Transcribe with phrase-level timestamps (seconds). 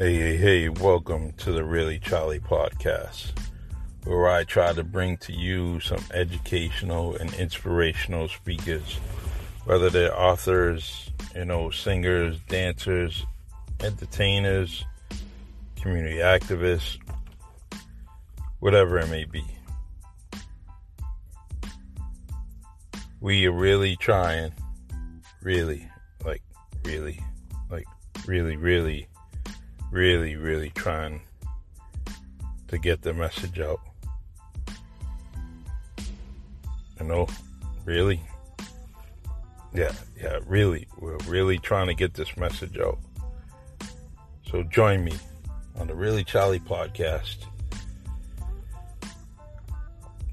[0.00, 3.38] Hey, hey, hey, welcome to the Really Charlie podcast,
[4.04, 8.98] where I try to bring to you some educational and inspirational speakers,
[9.66, 13.26] whether they're authors, you know, singers, dancers,
[13.80, 14.86] entertainers,
[15.76, 16.96] community activists,
[18.60, 19.44] whatever it may be.
[23.20, 24.52] We are really trying,
[25.42, 25.86] really,
[26.24, 26.42] like,
[26.86, 27.20] really,
[27.70, 27.84] like,
[28.26, 29.06] really, really
[29.90, 31.20] really, really trying
[32.68, 33.80] to get the message out.
[37.00, 37.28] You know,
[37.84, 38.20] really?
[39.74, 40.86] Yeah, yeah, really.
[40.98, 42.98] We're really trying to get this message out.
[44.50, 45.14] So join me
[45.76, 47.36] on the Really Charlie podcast.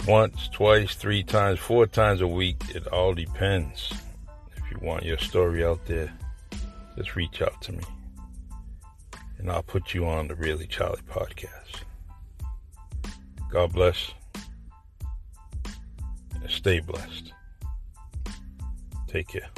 [0.07, 2.61] Once, twice, three times, four times a week.
[2.73, 3.93] It all depends.
[4.55, 6.11] If you want your story out there,
[6.95, 7.83] just reach out to me
[9.37, 11.83] and I'll put you on the Really Charlie podcast.
[13.51, 14.11] God bless
[16.33, 17.33] and stay blessed.
[19.07, 19.49] Take care.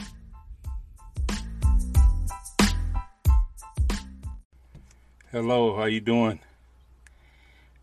[5.32, 6.40] Hello, how you doing?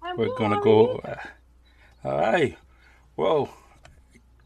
[0.03, 0.97] I'm We're gonna go.
[0.99, 1.17] Uh,
[2.05, 2.59] all right.
[3.17, 3.49] Well,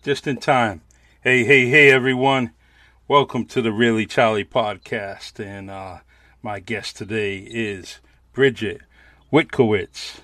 [0.03, 0.83] just in time.
[1.23, 2.53] Hey, hey, hey, everyone!
[3.09, 5.99] Welcome to the Really Charlie podcast, and uh,
[6.43, 7.99] my guest today is
[8.33, 8.81] Bridget
[9.31, 10.21] Witkowitz.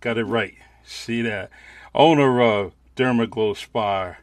[0.00, 0.54] Got it right.
[0.84, 1.50] See that?
[1.94, 4.16] Owner of Dermaglow Spa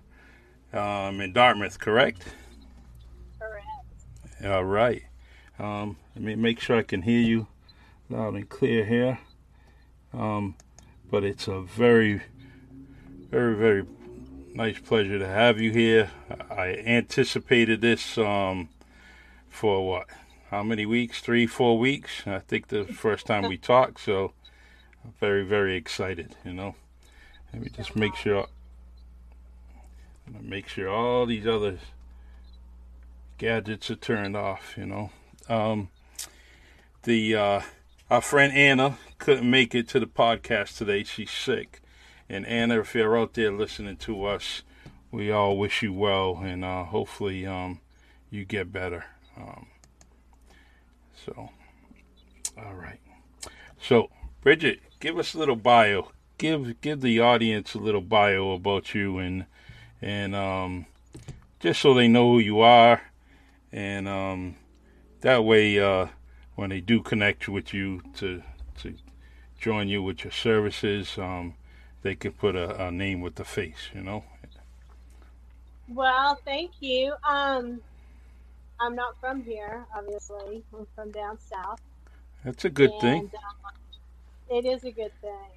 [0.74, 2.24] um, in Dartmouth, correct?
[3.40, 4.46] Correct.
[4.46, 5.04] All right.
[5.60, 7.48] Um, let me make sure I can hear you
[8.10, 9.20] loud and clear here.
[10.14, 10.56] Um,
[11.12, 12.24] but it's a very,
[13.30, 13.86] very, very
[14.56, 16.10] nice pleasure to have you here.
[16.50, 18.70] I anticipated this um,
[19.50, 20.08] for what?
[20.50, 21.20] How many weeks?
[21.20, 22.26] Three, four weeks?
[22.26, 24.00] I think the first time we talked.
[24.00, 24.32] So,
[25.04, 26.36] I'm very, very excited.
[26.46, 26.76] You know.
[27.52, 28.48] Let me just make sure.
[30.26, 31.80] I'm gonna make sure all these other
[33.38, 34.76] gadgets are turned off.
[34.78, 35.12] You know.
[35.50, 35.90] Um,
[37.04, 37.62] the uh,
[38.10, 41.04] our friend Anna couldn't make it to the podcast today.
[41.04, 41.82] She's sick.
[42.30, 44.62] And Anna, if you're out there listening to us,
[45.12, 47.82] we all wish you well, and uh, hopefully um,
[48.30, 49.06] you get better.
[49.38, 49.68] Um,
[51.28, 51.50] so,
[52.58, 53.00] all right.
[53.82, 54.10] So,
[54.42, 56.12] Bridget, give us a little bio.
[56.38, 59.46] Give give the audience a little bio about you, and
[60.02, 60.86] and um,
[61.60, 63.02] just so they know who you are,
[63.72, 64.56] and um,
[65.22, 66.08] that way, uh,
[66.56, 68.42] when they do connect with you to
[68.82, 68.96] to
[69.60, 71.56] join you with your services, um,
[72.04, 73.90] they can put a, a name with the face.
[73.94, 74.24] You know.
[75.90, 77.16] Well, thank you.
[77.28, 77.82] Um,
[78.80, 80.64] I'm not from here, obviously.
[80.74, 81.80] I'm from down south.
[82.44, 83.32] That's a good thing.
[83.34, 85.52] uh, it is a good thing.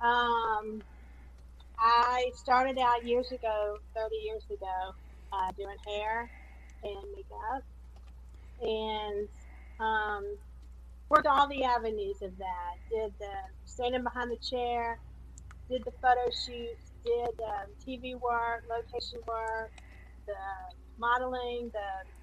[0.00, 0.82] Um,
[1.78, 4.94] I started out years ago, 30 years ago,
[5.32, 6.30] uh, doing hair
[6.82, 7.64] and makeup,
[8.60, 9.28] and
[9.78, 10.24] um,
[11.08, 12.76] worked all the avenues of that.
[12.90, 13.32] Did the
[13.64, 14.98] standing behind the chair,
[15.70, 19.72] did the photo shoots, did um, TV work, location work,
[20.26, 20.34] the
[21.00, 22.20] modeling, the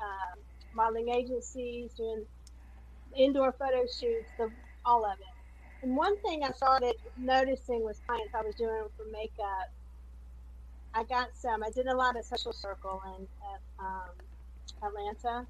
[0.00, 0.40] um,
[0.74, 2.24] modeling agencies, doing
[3.16, 4.50] indoor photo shoots, the
[4.84, 5.36] all of it.
[5.86, 9.70] And one thing I started noticing was clients I was doing for makeup.
[10.94, 11.62] I got some.
[11.64, 13.24] I did a lot of social circle in
[13.54, 14.14] at, um,
[14.82, 15.46] Atlanta,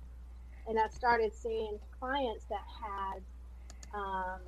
[0.69, 3.23] and I started seeing clients that had
[3.95, 4.41] um,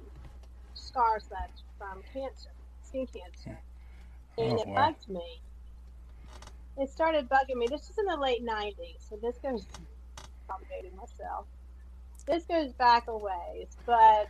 [0.74, 2.50] scars left from cancer,
[2.82, 3.60] skin cancer,
[4.38, 4.74] and Oh, it wow.
[4.74, 5.42] bugged me.
[6.78, 7.66] It started bugging me.
[7.68, 9.66] This was in the late '90s, so this goes.
[10.50, 11.46] I'm dating myself.
[12.26, 14.28] This goes back a ways, but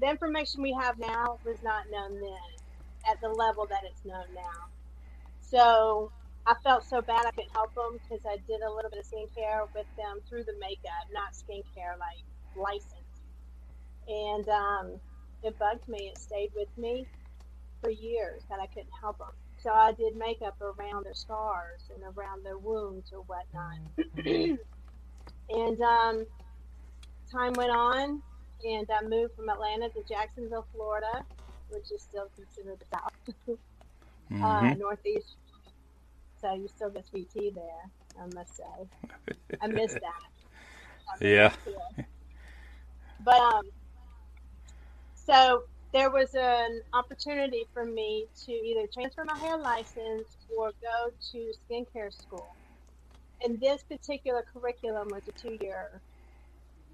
[0.00, 4.26] the information we have now was not known then at the level that it's known
[4.34, 4.68] now.
[5.40, 6.12] So
[6.46, 9.06] I felt so bad I couldn't help them because I did a little bit of
[9.06, 12.22] skincare with them through the makeup, not skincare like
[12.56, 13.22] licensed.
[14.08, 15.00] And um,
[15.42, 16.10] it bugged me.
[16.12, 17.06] It stayed with me
[17.80, 19.28] for years that I couldn't help them.
[19.62, 23.78] So I did makeup around their scars and around their wounds or whatnot.
[25.48, 26.24] and um,
[27.30, 28.22] time went on,
[28.64, 31.24] and I moved from Atlanta to Jacksonville, Florida,
[31.68, 33.58] which is still considered the South,
[34.42, 34.78] uh, Mhm.
[34.78, 35.36] Northeast.
[36.40, 38.88] So you still get sweet tea there, I must say.
[39.60, 40.00] I miss that.
[41.08, 41.30] I miss
[41.66, 41.88] Yeah.
[41.98, 42.06] it.
[43.24, 43.62] But um,
[45.14, 45.62] so
[45.92, 51.52] there was an opportunity for me to either transfer my hair license or go to
[51.70, 52.56] skincare school.
[53.42, 56.02] And this particular curriculum was a two-year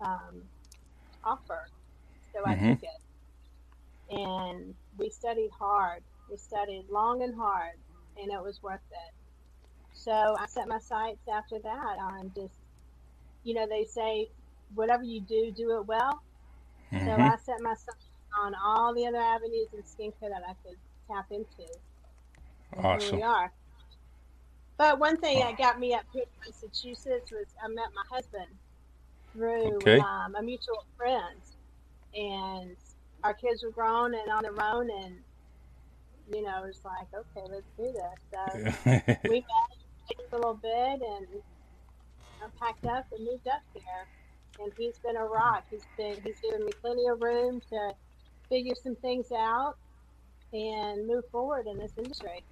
[0.04, 0.50] um,
[1.24, 1.70] offer.
[2.34, 2.64] So I Mhm.
[2.64, 3.02] took it.
[4.10, 6.04] And we studied hard.
[6.28, 7.74] We studied long and hard,
[8.16, 9.14] and it was worth it.
[9.92, 12.58] So I set my sights after that on just,
[13.44, 14.28] you know, they say,
[14.74, 16.20] whatever you do, do it well.
[16.96, 17.22] So Mhm.
[17.22, 18.07] I set my sights
[18.42, 20.78] on all the other avenues in skincare that I could
[21.10, 21.68] tap into.
[22.74, 23.18] And here Awesome.
[23.18, 23.52] we are.
[24.78, 28.58] But one thing that got me up here to Massachusetts was I met my husband
[29.32, 29.98] through Okay.
[29.98, 31.42] um, a mutual friend,
[32.14, 32.76] and
[33.24, 35.20] our kids were grown and on their own, and
[36.32, 38.20] you know, it's like, okay, let's do this.
[38.32, 38.60] So
[39.26, 39.76] we met
[40.32, 41.26] a little bit, and
[42.42, 44.08] I packed up and moved up here.
[44.60, 45.64] And he's been a rock.
[45.70, 47.92] He's been he's given me plenty of room to
[48.48, 49.76] figure some things out
[50.52, 52.44] and move forward in this industry.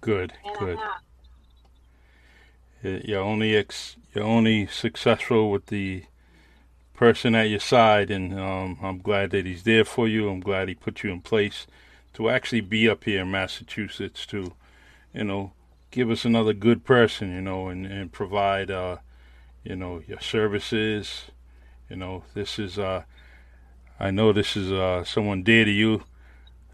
[0.00, 0.78] good, And good.
[0.78, 1.00] I have.
[2.82, 6.04] Y- You're only ex- you're only successful with the
[6.94, 10.28] person at your side, and um, I'm glad that he's there for you.
[10.30, 11.66] I'm glad he put you in place
[12.14, 14.52] to actually be up here in Massachusetts to,
[15.14, 15.52] you know,
[15.90, 18.98] give us another good person, you know, and and provide, uh,
[19.64, 21.26] you know, your services.
[21.88, 23.04] You know, this is uh,
[24.02, 26.04] I know this is uh someone dear to you.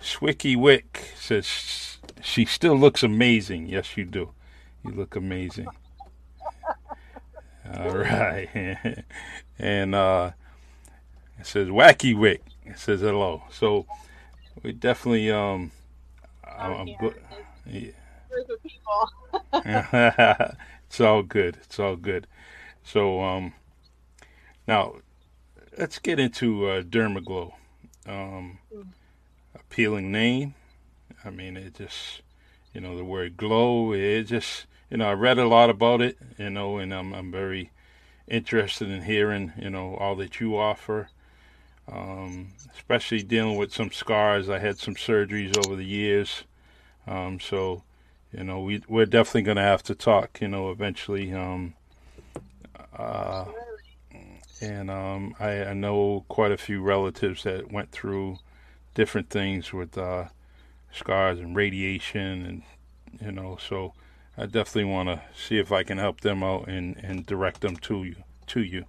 [0.01, 3.67] Swicky Wick says she still looks amazing.
[3.67, 4.31] Yes, you do.
[4.85, 5.67] You look amazing.
[7.75, 9.05] All right.
[9.59, 10.31] and uh,
[11.41, 12.43] it says Wacky Wick.
[12.65, 13.43] It says hello.
[13.51, 13.87] So
[14.63, 15.73] we definitely um
[16.45, 17.21] I'm, I'm good.
[17.67, 19.11] There's a group of people.
[20.89, 21.59] it's all good.
[21.65, 22.29] It's all good.
[22.85, 23.53] So um
[24.69, 24.95] now
[25.79, 27.53] let's get into uh, Dermaglow.
[28.07, 28.59] Um
[29.55, 30.55] appealing name.
[31.25, 32.23] I mean it just
[32.73, 36.17] you know the word glow it just you know I read a lot about it,
[36.39, 37.71] you know, and I'm I'm very
[38.29, 41.09] interested in hearing, you know, all that you offer.
[41.91, 44.49] Um, especially dealing with some scars.
[44.49, 46.43] I had some surgeries over the years.
[47.07, 47.85] Um, so,
[48.33, 51.33] you know, we we're definitely going to have to talk, you know, eventually.
[51.33, 51.75] Um,
[52.97, 53.45] uh.
[54.61, 58.39] And um, I, I know quite a few relatives that went through
[58.95, 60.27] different things with uh,
[60.93, 62.63] scars and radiation, and
[63.21, 63.93] you know, so
[64.37, 67.77] I definitely want to see if I can help them out and, and direct them
[67.77, 68.17] to you
[68.49, 68.85] to you.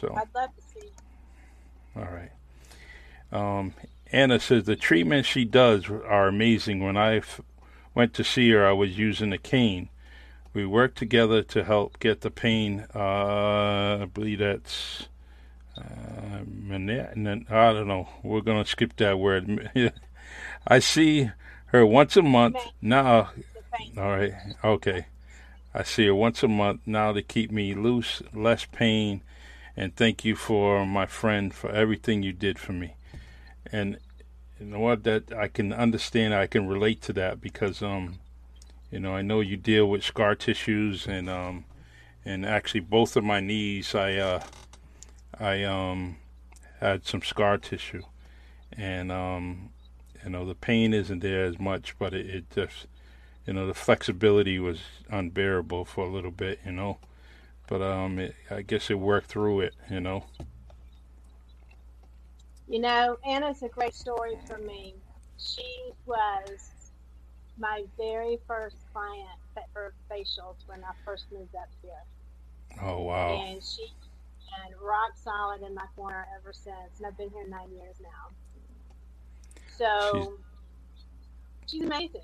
[0.00, 0.88] So, I'd love to see.
[1.96, 2.30] all right.
[3.32, 3.74] Um,
[4.12, 6.82] Anna says the treatments she does are amazing.
[6.82, 7.40] When I f-
[7.94, 9.88] went to see her, I was using a cane.
[10.52, 12.86] We worked together to help get the pain.
[12.94, 15.06] Uh, I believe that's.
[15.78, 18.08] Uh, I don't know.
[18.22, 19.70] We're gonna skip that word.
[20.66, 21.30] I see
[21.66, 23.30] her once a month now.
[23.96, 24.32] All right.
[24.64, 25.06] Okay.
[25.72, 29.22] I see her once a month now to keep me loose, less pain,
[29.76, 32.94] and thank you for my friend for everything you did for me.
[33.70, 33.98] And
[34.58, 35.04] you know what?
[35.04, 36.34] That I can understand.
[36.34, 38.18] I can relate to that because um,
[38.90, 41.64] you know, I know you deal with scar tissues and um,
[42.24, 44.42] and actually both of my knees, I uh,
[45.38, 46.16] I um,
[46.80, 48.02] had some scar tissue,
[48.76, 49.70] and um,
[50.24, 52.86] you know, the pain isn't there as much, but it, it just
[53.46, 56.98] you know the flexibility was unbearable for a little bit you know.
[57.66, 60.24] But um it, i guess it worked through it you know.
[62.68, 64.94] You know, Anna's a great story for me.
[65.38, 66.70] She was
[67.60, 69.28] my very first client
[69.72, 72.82] for facials when I first moved up here.
[72.82, 76.98] oh wow And she's been rock solid in my corner ever since.
[76.98, 78.34] And I've been here nine years now.
[79.76, 80.34] So
[81.66, 82.20] she's, amazing.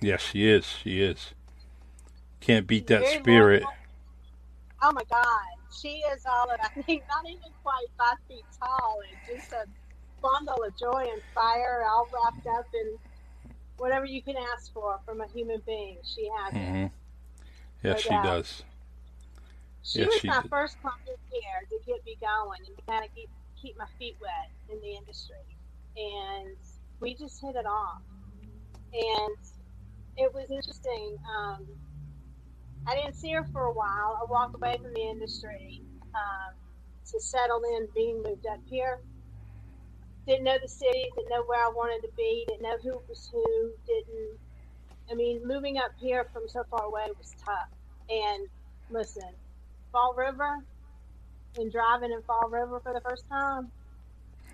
[0.00, 1.34] yes she is she is
[2.40, 3.64] can't beat that spirit.
[4.82, 5.20] Oh my God.
[5.70, 9.66] She is all of, I think, not even quite five feet tall and just a
[10.22, 12.98] bundle of joy and fire, all wrapped up in
[13.80, 15.98] whatever you can ask for from a human being.
[16.04, 16.58] She has it.
[16.60, 16.86] hmm
[17.82, 18.62] yes No she does
[19.82, 20.50] She Yes, was she my did.
[20.50, 20.76] first
[21.30, 24.96] here to get me going and kind of keep keep my feet wet in the
[24.96, 25.44] industry,
[25.96, 26.56] and
[27.00, 28.02] we just hit it off.
[28.92, 29.36] And
[30.16, 31.16] it was interesting.
[31.24, 31.66] Um,
[32.86, 34.18] I didn't see her for a while.
[34.20, 35.82] I walked away from the industry
[36.14, 36.54] um,
[37.12, 38.98] to settle in, being moved up here.
[40.26, 43.28] Didn't know the city, didn't know where I wanted to be, didn't know who was
[43.32, 44.38] who, didn't.
[45.10, 47.70] I mean, moving up here from so far away was tough.
[48.08, 48.48] And
[48.90, 49.30] listen,
[49.92, 50.58] Fall River
[51.56, 53.72] and driving in Fall River for the first time,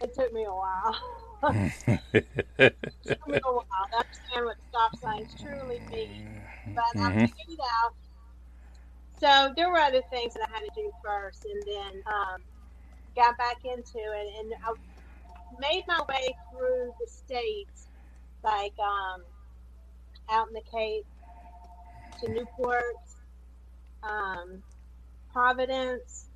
[0.02, 0.96] it took me a while.
[2.14, 6.25] it took me a while to understand what stop signs truly mean.
[6.75, 7.23] But I Mhm.
[7.23, 7.94] figured it out.
[9.20, 12.38] So there were other things that I had to do first, and then um,
[13.16, 14.73] got back into it, and I
[15.58, 17.88] made my way through the states,
[18.42, 19.22] like um,
[20.30, 21.06] out in the Cape
[22.20, 22.82] to Newport,
[24.02, 24.62] um,
[25.32, 26.26] Providence,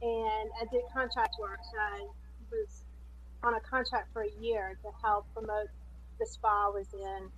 [0.00, 1.58] and I did contract work.
[1.62, 2.06] So I
[2.50, 2.82] was
[3.42, 5.68] on a contract for a year to help promote
[6.18, 7.28] the spa I was in,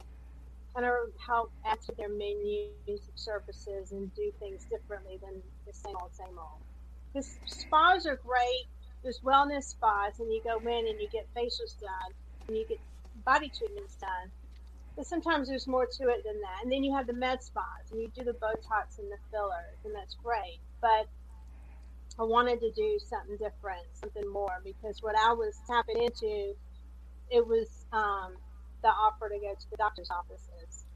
[0.75, 0.93] kind of
[1.25, 6.15] help add to their menus of services and do things differently than the same old,
[6.15, 6.63] same old.
[7.15, 8.67] The spas are great.
[9.03, 12.13] There's wellness spas, and you go in and you get facials done,
[12.49, 12.79] and you get
[13.25, 14.33] body treatments done.
[14.97, 16.65] But sometimes there's more to it than that.
[16.65, 19.81] And then you have the med spas, and you do the Botox and the fillers,
[19.85, 20.61] and that's great.
[20.83, 21.07] But
[22.19, 26.55] I wanted to do something different, something more, because what I was tapping into,
[27.31, 28.37] it was um,
[28.83, 30.87] the offer to go to the doctor's offices.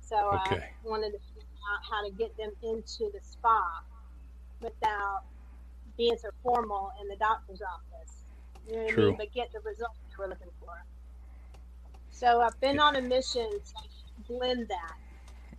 [0.00, 0.60] So Okay.
[0.60, 3.62] I wanted to figure out how to get them into the spa
[4.60, 5.22] without
[6.02, 8.24] being so formal in the doctor's office.
[8.66, 9.16] You know what I mean?
[9.18, 10.74] But get the results we're looking for.
[12.10, 14.96] So I've been on a mission to blend that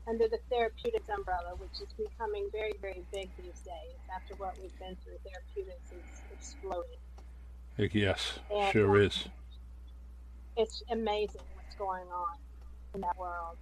[0.05, 3.95] under the therapeutics umbrella, which is becoming very, very big these days.
[4.13, 6.99] After what we've been through, therapeutics is exploding.
[7.77, 9.25] Yes, And, sure um, is.
[10.57, 12.37] It's amazing what's going on
[12.93, 13.57] in that world.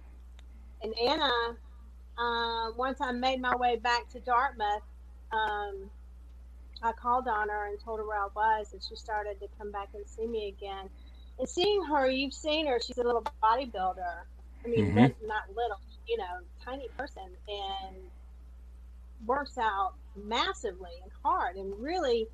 [0.82, 1.30] And Anna,
[2.18, 4.82] um, once I made my way back to Dartmouth,
[5.30, 5.88] um,
[6.82, 9.72] I called on her and told her where I was, and she started to come
[9.72, 10.90] back and see me again.
[11.38, 14.24] And seeing her, you've seen her, she's a little bodybuilder.
[14.64, 14.94] I mean, Mhm.
[14.94, 17.96] lit- not little, you know, tiny person, and
[19.26, 22.28] works out massively and hard, and really,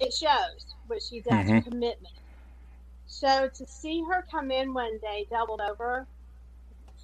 [0.00, 1.64] it shows what she does Mhm.
[1.64, 2.14] commitment.
[3.06, 6.08] So to see her come in one day doubled over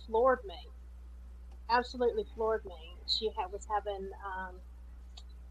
[0.07, 0.59] floored me.
[1.71, 2.99] Absolutely floored me.
[3.07, 4.61] She had, was having um,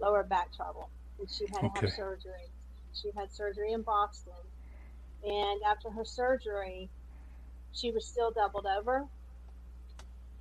[0.04, 1.76] lower back trouble, and she had to Okay.
[1.76, 2.52] have surgery.
[2.94, 4.34] She had surgery in Boston,
[5.24, 6.92] and after her surgery,
[7.74, 9.04] she was still doubled over,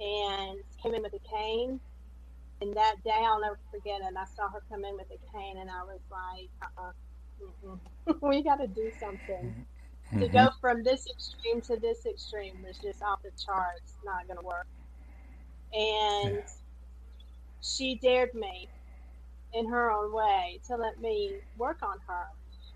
[0.00, 1.81] and came in with a cane.
[2.62, 4.14] And that day, I'll never forget it.
[4.19, 8.57] I saw her come in with a cane, and I was like, uh-uh, we got
[8.57, 9.54] to do something
[10.21, 10.31] to Mhm.
[10.31, 14.47] go from this extreme to this extreme was just off the charts, not going to
[14.47, 14.66] work.
[15.75, 16.40] And Yeah.
[17.62, 18.71] she dared me
[19.54, 22.26] in her own way to let me work on her.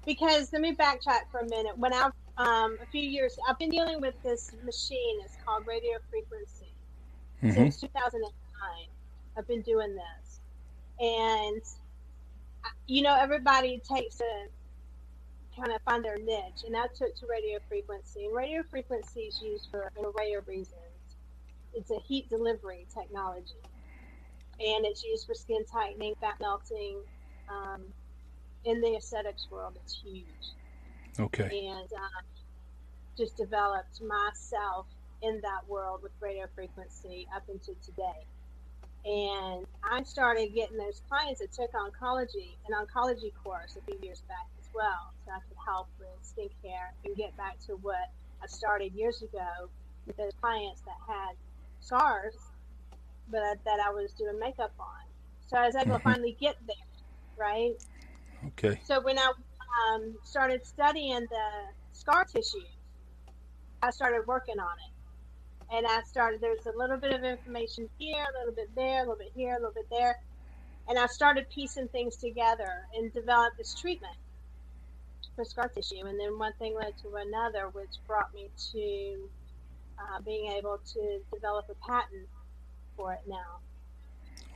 [0.05, 1.77] Because let me backtrack for a minute.
[1.77, 5.21] When I, um, a few years, I've been dealing with this machine.
[5.25, 6.75] It's called radio frequency
[7.43, 7.55] Mhm.
[7.55, 8.89] since 2009.
[9.37, 10.41] I've been doing this.
[11.01, 11.63] And,
[12.87, 14.49] you know, everybody takes a
[15.57, 16.65] kind of find their niche.
[16.65, 18.27] And I took to radio frequency.
[18.27, 21.17] And radio frequency is used for an array of reasons.
[21.73, 23.63] It's a heat delivery technology.
[24.59, 27.01] And it's used for skin tightening, fat melting.
[27.49, 27.85] Um,
[28.65, 30.27] in the aesthetics world, it's huge
[31.19, 31.45] Okay.
[31.67, 32.23] and uh,
[33.17, 34.87] just developed myself
[35.23, 38.27] in that world with radio frequency up into today.
[39.05, 44.23] And I started getting those clients that took oncology, an oncology course a few years
[44.29, 48.11] back as well, so I could help with skincare and get back to what
[48.43, 49.71] I started years ago
[50.07, 51.37] with those clients that had
[51.81, 52.35] scars,
[53.31, 55.05] but I, that I was doing makeup on.
[55.47, 55.99] So I was able Mhm.
[55.99, 56.77] to finally get there,
[57.39, 57.75] right?
[58.49, 58.81] Okay.
[58.85, 59.33] So when I
[59.95, 61.49] um, started studying the
[61.93, 62.67] scar tissue,
[63.83, 65.77] I started working on it.
[65.77, 69.03] And I started, there's a little bit of information here, a little bit there, a
[69.03, 70.17] little bit here, a little bit there.
[70.89, 74.15] And I started piecing things together and developed this treatment
[75.35, 76.07] for scar tissue.
[76.07, 79.31] And then one thing led to another, which brought me to
[79.99, 82.29] uh, being able to develop a patent
[82.97, 83.61] for it now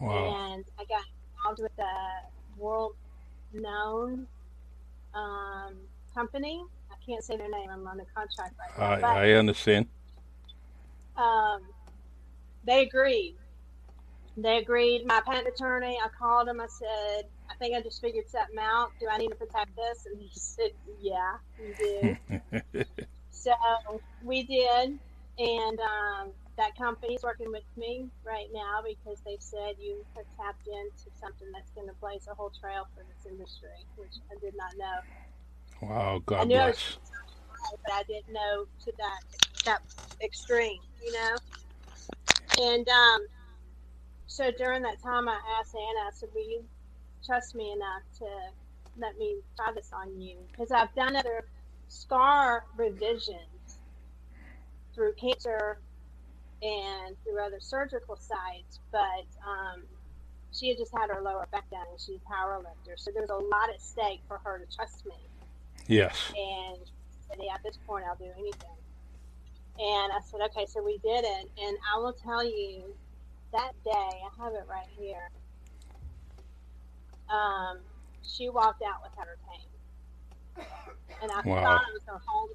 [0.00, 0.52] Wow.
[0.54, 1.04] and I got
[1.36, 2.94] involved with a world
[3.52, 4.26] known
[5.14, 5.74] um,
[6.14, 6.64] company.
[6.90, 7.68] I can't say their name.
[7.70, 8.84] I'm on a contract right now.
[8.84, 9.86] I, but I understand.
[11.16, 11.60] um,
[12.64, 13.36] they agreed.
[14.36, 15.04] They agreed.
[15.06, 16.60] My patent attorney, I called him.
[16.60, 18.90] I said, I think I just figured something out.
[19.00, 20.06] Do I need to protect this?
[20.06, 20.70] And he said,
[21.00, 22.16] Yeah, you
[22.72, 22.84] do.
[23.32, 23.52] So
[24.22, 24.98] we did,
[25.38, 26.28] and um,
[26.60, 31.48] that company's working with me right now because they said you have tapped into something
[31.54, 35.00] that's going to blaze a whole trail for this industry, which I did not know.
[35.82, 36.20] wow.
[36.38, 36.98] I God knew I bless.
[37.48, 39.20] was, but I didn't know to that
[39.66, 39.80] that
[40.24, 41.38] extreme, you know.
[42.58, 43.20] And um,
[44.26, 46.68] so during that time, I asked Anna, I said, "Will you
[47.24, 48.26] trust me enough to
[48.96, 51.44] let me try this on you?" Because I've done other
[51.88, 53.80] scar revisions
[54.94, 55.82] through cancer
[56.62, 59.82] and through other surgical sites, but um,
[60.52, 62.96] she had just had her lower back done and she's a power lifter.
[62.96, 65.14] So there was a lot at stake for her to trust me.
[65.86, 66.32] Yes.
[66.36, 66.78] And
[67.40, 68.76] yeah, at this point, I'll do anything.
[69.78, 71.50] And I said, okay, so we did it.
[71.62, 72.94] And I will tell you
[73.52, 75.30] that day, I have it right here.
[77.30, 77.78] Um,
[78.22, 80.66] she walked out without her pain.
[81.22, 81.62] And I wow.
[81.62, 82.50] thought I was going to hold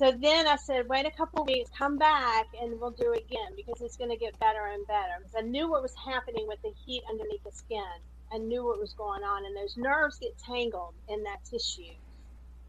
[0.00, 3.52] so then I said, wait a couple weeks, come back, and we'll do it again
[3.54, 5.12] because it's going to get better and better.
[5.18, 7.84] Because I knew what was happening with the heat underneath the skin.
[8.32, 11.92] I knew what was going on, and those nerves get tangled in that tissue,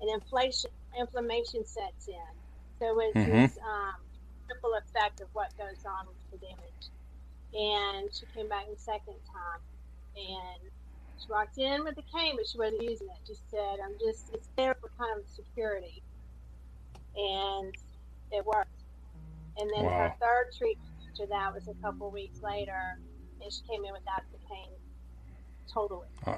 [0.01, 2.33] and inflation, inflammation sets in.
[2.79, 3.31] So it's mm-hmm.
[3.31, 4.01] this um,
[4.47, 6.91] triple effect of what goes on with the damage.
[7.53, 9.61] And she came back the second time,
[10.17, 10.69] and
[11.17, 13.19] she walked in with the cane, but she wasn't using it.
[13.25, 16.03] She said, "I'm just it's there for kind of security."
[17.15, 17.73] And
[18.31, 18.69] it worked.
[19.57, 19.91] And then wow.
[19.91, 22.97] her third treatment after that was a couple weeks later,
[23.43, 24.69] and she came in without the pain
[25.71, 26.07] totally.
[26.25, 26.35] Uh,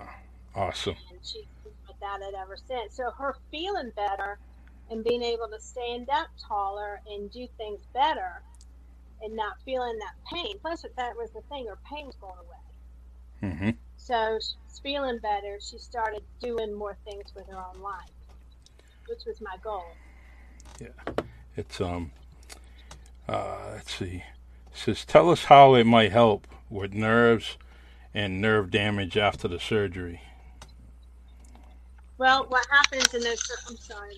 [0.56, 0.96] awesome.
[1.10, 2.96] And she's been without it ever since.
[2.96, 4.40] So her feeling better
[4.90, 8.42] and being able to stand up taller and do things better
[9.22, 10.58] and not feeling that pain.
[10.62, 13.54] Plus, that was the thing, her pain was going away.
[13.54, 13.70] Mm-hmm.
[13.98, 15.60] So she's feeling better.
[15.62, 18.12] She started doing more things with her own life,
[19.08, 19.86] which was my goal.
[20.80, 21.24] Yeah,
[21.56, 22.12] it's um.
[23.28, 24.24] Uh, let's see.
[24.72, 27.58] It says, tell us how it might help with nerves
[28.14, 30.22] and nerve damage after the surgery.
[32.18, 33.40] Well, what happens in those?
[33.70, 34.16] I'm sorry,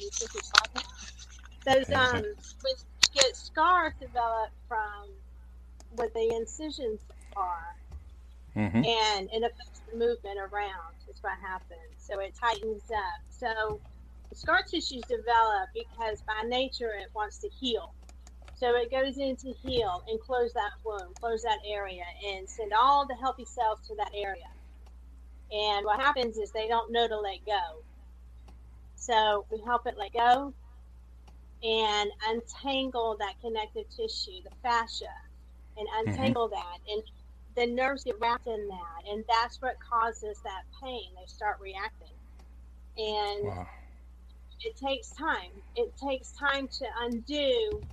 [1.66, 2.75] those um, when
[3.14, 5.10] get scars develop from
[5.96, 7.00] what the incisions
[7.36, 7.75] are,
[8.56, 8.78] mm-hmm.
[8.78, 10.94] and it affects the movement around.
[11.10, 11.80] Is what happens.
[11.98, 13.22] So it tightens up.
[13.30, 13.80] So
[14.36, 17.94] scar tissues develop because by nature it wants to heal.
[18.58, 22.72] So it goes in to heal and close that wound, close that area, and send
[22.74, 24.48] all the healthy cells to that area.
[25.51, 27.81] And what happens is they don't know to let go.
[28.96, 30.53] So we help it let go
[31.64, 35.05] and untangle that connective tissue, the fascia,
[35.77, 36.10] and mm-hmm.
[36.10, 36.55] untangle mm-hmm.
[36.55, 36.94] that.
[36.94, 37.03] And
[37.55, 39.12] the nerves get wrapped in that.
[39.12, 41.10] And that's what causes that pain.
[41.20, 42.07] They start reacting.
[42.98, 43.68] And wow
[44.61, 45.51] it takes time.
[45.75, 47.83] It takes time to undo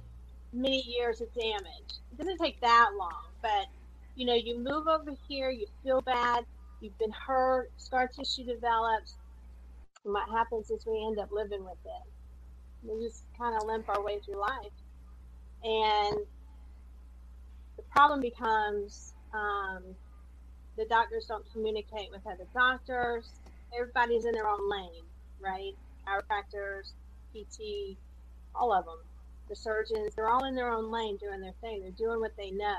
[0.52, 2.00] many years of damage.
[2.12, 3.66] It doesn't take that long, but
[4.14, 6.44] you know, you move over here, you feel bad,
[6.80, 9.16] you've been hurt, scar tissue develops.
[10.04, 12.12] And what happens is we end up living with it.
[12.82, 14.72] We just kind of limp our way through life.
[15.64, 16.18] And
[17.76, 19.96] the problem becomes um,
[20.76, 23.40] the doctors don't communicate with other doctors.
[23.78, 25.04] Everybody's in their own lane,
[25.42, 25.72] right?
[26.06, 26.92] Chiropractors,
[27.34, 27.96] PT,
[28.54, 28.98] all of them,
[29.48, 31.82] the surgeons, they're all in their own lane doing their thing.
[31.82, 32.76] They're doing what they know.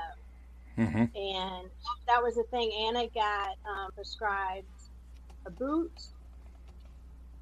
[0.78, 1.16] Mm-hmm.
[1.16, 1.70] And
[2.06, 2.72] that was the thing.
[2.88, 4.66] Anna got um, prescribed
[5.46, 5.92] a boot,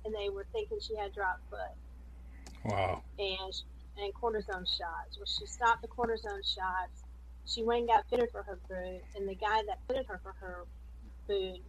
[0.04, 1.74] and they were thinking she had drop foot.
[2.64, 3.02] Wow.
[3.18, 3.62] And
[3.98, 5.18] and cortisone shots.
[5.18, 7.04] Well, she stopped the cortisone shots.
[7.46, 10.32] She went and got fitted for her boot, and the guy that fitted her for
[10.40, 10.64] her
[11.26, 11.60] boot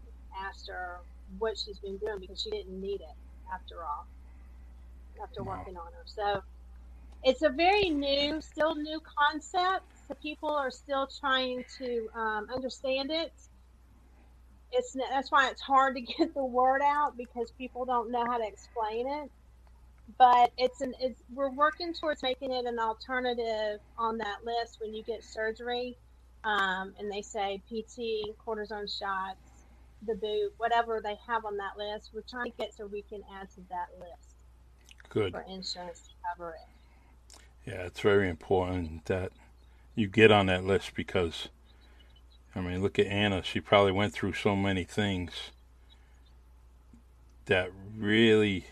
[0.41, 0.99] asked her
[1.39, 3.15] what she's been doing because she didn't need it
[3.51, 4.07] after all,
[5.21, 5.57] after wow.
[5.57, 6.03] working on her.
[6.05, 6.43] So
[7.23, 9.85] it's a very new, still new concept.
[10.07, 13.31] So people are still trying to um, understand it.
[14.71, 18.37] It's that's why it's hard to get the word out because people don't know how
[18.37, 19.31] to explain it.
[20.17, 24.93] But it's an it's we're working towards making it an alternative on that list when
[24.93, 25.97] you get surgery,
[26.43, 29.52] um, and they say PT, cortisone shots,
[30.05, 32.11] the boot, whatever they have on that list.
[32.13, 34.35] We're trying to get so we can add to that list.
[35.09, 35.33] Good.
[35.33, 37.39] For insurance to cover it.
[37.69, 39.31] Yeah, it's very important that
[39.95, 41.49] you get on that list because,
[42.55, 43.43] I mean, look at Anna.
[43.43, 45.51] She probably went through so many things
[47.45, 48.65] that really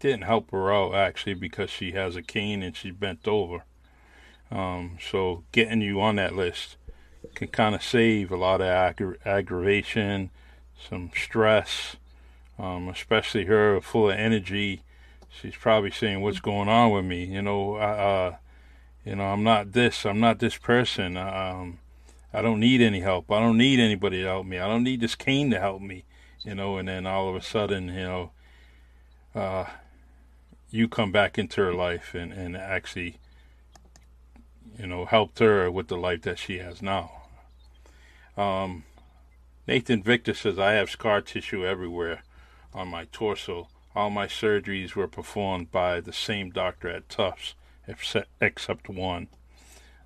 [0.00, 3.64] didn't help her out actually because she has a cane and she's bent over.
[4.50, 6.76] Um, so getting you on that list
[7.34, 10.30] can kind of save a lot of aggra- aggravation,
[10.88, 11.96] some stress,
[12.58, 14.82] um, especially her full of energy.
[15.30, 18.36] She's probably saying, "What's going on with me?" You know, uh,
[19.04, 20.04] you know, I'm not this.
[20.04, 21.16] I'm not this person.
[21.16, 21.78] Um,
[22.32, 23.30] I don't need any help.
[23.30, 24.58] I don't need anybody to help me.
[24.58, 26.04] I don't need this cane to help me.
[26.44, 28.30] You know, and then all of a sudden, you know,
[29.34, 29.66] uh,
[30.70, 33.18] you come back into her life and, and actually
[34.78, 37.17] you know, helped her with the life that she has now.
[38.38, 38.84] Um,
[39.66, 42.22] Nathan Victor says, I have scar tissue everywhere
[42.72, 43.68] on my torso.
[43.96, 47.54] All my surgeries were performed by the same doctor at Tufts,
[48.40, 49.26] except one.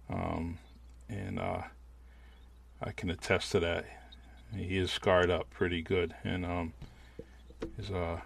[0.08, 0.58] Um,
[1.10, 1.62] and uh,
[2.82, 3.84] I can attest to that.
[4.56, 6.72] He is scarred up pretty good, and um,
[7.76, 8.20] his uh,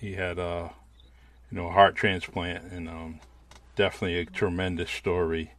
[0.00, 0.68] he had uh,
[1.50, 3.20] you know, a heart transplant, and um,
[3.76, 5.52] definitely a tremendous story.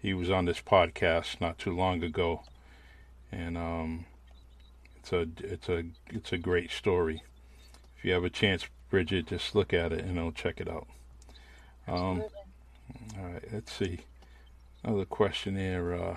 [0.00, 2.42] He was on this podcast not too long ago,
[3.32, 4.06] and um,
[4.96, 7.22] it's a it's a it's a great story.
[7.96, 10.86] If you have a chance, Bridget, just look at it and I'll check it out.
[11.88, 12.22] Um,
[13.16, 14.00] all right, let's see.
[14.84, 15.94] Another question here.
[15.94, 16.16] Uh,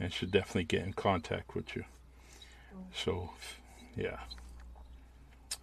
[0.00, 1.84] and she'll definitely get in contact with you.
[2.92, 3.30] So,
[3.94, 4.18] yeah.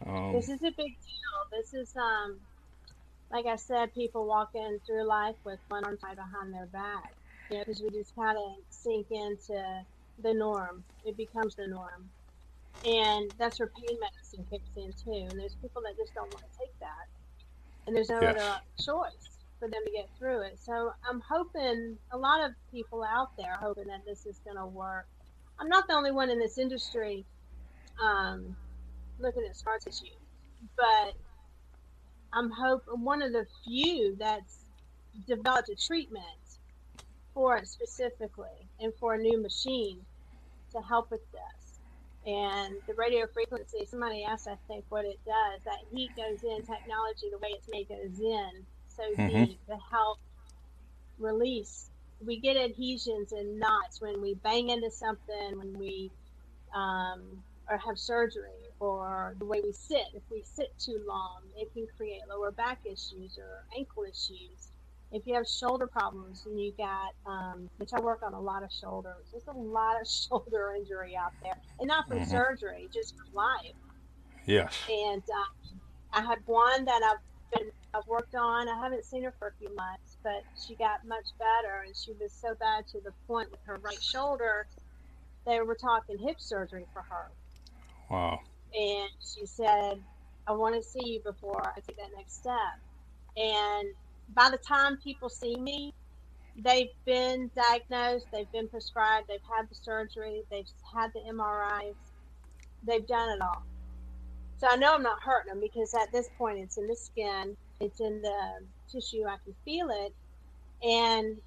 [0.07, 1.41] Um, this is a big deal.
[1.51, 2.37] This is, um,
[3.29, 7.13] like I said, people walking through life with one arm tied behind their back.
[7.49, 9.83] Because we just kind of sink into
[10.23, 10.81] the norm.
[11.03, 12.09] It becomes the norm.
[12.85, 15.27] And that's where pain medicine kicks in too.
[15.29, 17.09] And there's people that just don't want to take that
[17.85, 18.35] and there's no yes.
[18.35, 20.59] other choice for them to get through it.
[20.59, 24.57] So I'm hoping a lot of people out there are hoping that this is going
[24.57, 25.07] to work.
[25.59, 27.25] I'm not the only one in this industry
[28.01, 28.55] um,
[29.19, 30.05] looking at scar tissue,
[30.75, 31.13] but
[32.33, 34.65] I'm hope one of the few that's
[35.27, 36.25] developed a treatment
[37.33, 39.99] for it specifically and for a new machine
[40.73, 41.54] to help with this
[42.25, 43.85] and the radio frequency.
[43.85, 45.61] Somebody asked, I think, what it does.
[45.65, 49.45] That heat goes in, technology, the way it's made goes in so mm-hmm.
[49.45, 50.19] deep to help
[51.19, 51.89] release.
[52.25, 56.11] We get adhesions and knots when we bang into something, when we
[56.73, 57.21] um,
[57.69, 60.05] or have surgery, or the way we sit.
[60.13, 64.71] If we sit too long, it can create lower back issues or ankle issues
[65.11, 68.63] if you have shoulder problems and you got, um, which I work on a lot
[68.63, 72.31] of shoulders, there's a lot of shoulder injury out there, and not from mm-hmm.
[72.31, 73.73] surgery, just for life.
[74.45, 74.75] Yes.
[74.89, 75.79] And um,
[76.13, 78.67] I had one that I've been I've worked on.
[78.67, 82.11] I haven't seen her for a few months, but she got much better, and she
[82.19, 84.67] was so bad to the point with her right shoulder,
[85.45, 87.31] they were talking hip surgery for her.
[88.09, 88.39] Wow.
[88.77, 90.03] And she said,
[90.47, 92.79] "I want to see you before I take that next step."
[93.37, 93.93] And
[94.33, 95.93] by the time people see me,
[96.57, 101.95] they've been diagnosed, they've been prescribed, they've had the surgery, they've had the MRIs,
[102.85, 103.63] they've done it all.
[104.57, 107.57] So I know I'm not hurting them because at this point it's in the skin,
[107.79, 110.13] it's in the tissue, I can feel it.
[110.85, 111.37] And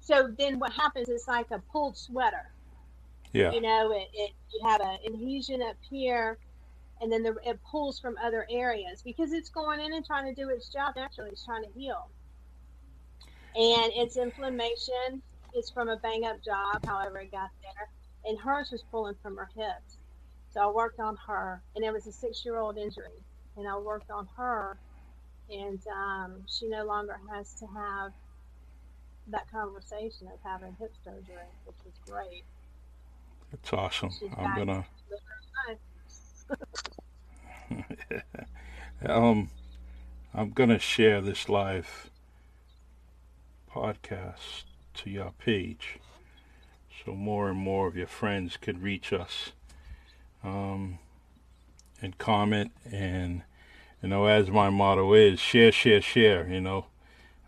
[0.00, 2.50] so then what happens is like a pulled sweater.
[3.32, 3.50] Yeah.
[3.50, 6.38] You know, it, it you have an adhesion up here
[7.00, 10.40] and then the, it pulls from other areas because it's going in and trying to
[10.40, 11.30] do its job naturally.
[11.30, 12.08] It's trying to heal.
[13.56, 15.22] And its inflammation
[15.56, 17.88] is from a bang up job, however it got there.
[18.24, 19.98] And hers was pulling from her hips.
[20.52, 23.22] So I worked on her, and it was a six year old injury.
[23.56, 24.78] And I worked on her,
[25.50, 28.12] and um, she no longer has to have
[29.28, 32.44] that conversation of having hip surgery, which was great.
[33.52, 34.10] It's awesome.
[34.36, 34.86] I'm gonna
[39.06, 39.50] um,
[40.34, 42.10] I'm gonna share this live
[43.72, 45.98] podcast to your page,
[47.04, 49.52] so more and more of your friends could reach us,
[50.42, 50.98] um,
[52.00, 53.42] and comment and
[54.02, 56.48] you know as my motto is share, share, share.
[56.48, 56.86] You know,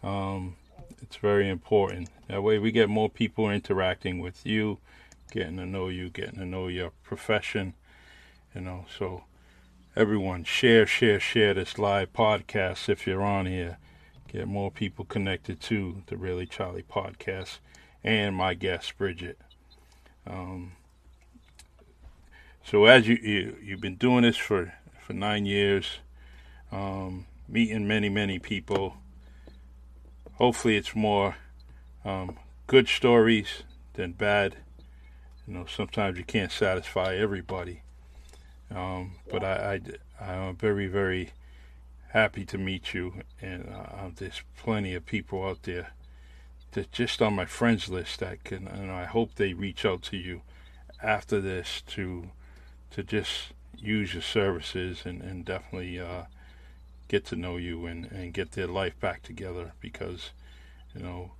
[0.02, 0.56] um,
[1.02, 2.10] it's very important.
[2.28, 4.78] That way we get more people interacting with you,
[5.30, 7.74] getting to know you, getting to know your profession
[8.56, 8.86] you know.
[8.98, 9.24] So
[9.94, 13.76] everyone, share, share, share this live podcast if you're on here.
[14.32, 17.58] Get more people connected to the Really Charlie podcast
[18.02, 19.38] and my guest Bridget.
[20.26, 20.72] Um,
[22.64, 24.72] so as you, you you've been doing this for
[25.06, 25.98] for nine years,
[26.72, 28.96] um, meeting many many people.
[30.34, 31.36] Hopefully, it's more
[32.04, 33.62] um, good stories
[33.94, 34.56] than bad.
[35.46, 37.82] You know, sometimes you can't satisfy everybody,
[38.74, 39.80] um, but I,
[40.20, 41.30] I, I'm very, very
[42.08, 45.92] happy to meet you, and uh, there's plenty of people out there
[46.72, 50.16] that just on my friends list that can, and I hope they reach out to
[50.16, 50.42] you
[51.02, 52.30] after this to
[52.90, 56.22] to just use your services and, and definitely uh,
[57.08, 60.30] get to know you and, and get their life back together because
[60.94, 61.32] you know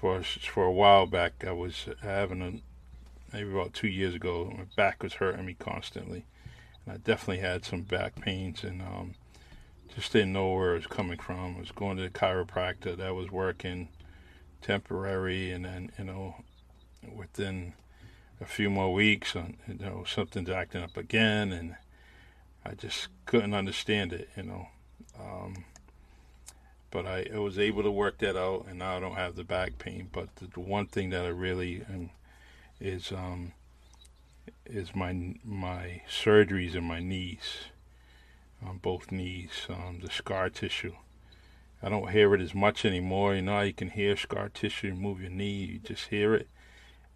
[0.00, 4.64] for for a while back I was having a maybe about two years ago my
[4.76, 6.24] back was hurting me constantly
[6.90, 9.14] I definitely had some back pains and um,
[9.94, 11.56] just didn't know where it was coming from.
[11.56, 13.88] I was going to the chiropractor that was working
[14.62, 16.36] temporary and then you know
[17.16, 17.72] within
[18.42, 21.76] a few more weeks uh, you know something's acting up again and
[22.62, 24.68] I just couldn't understand it you know
[25.18, 25.64] um,
[26.90, 29.44] but I, I, was able to work that out, and now I don't have the
[29.44, 30.08] back pain.
[30.10, 32.10] But the, the one thing that I really am
[32.80, 33.52] is um,
[34.66, 37.64] is my my surgeries in my knees,
[38.64, 40.94] on both knees, um, the scar tissue.
[41.82, 43.34] I don't hear it as much anymore.
[43.34, 45.64] You know, you can hear scar tissue move your knee.
[45.64, 46.48] You just hear it,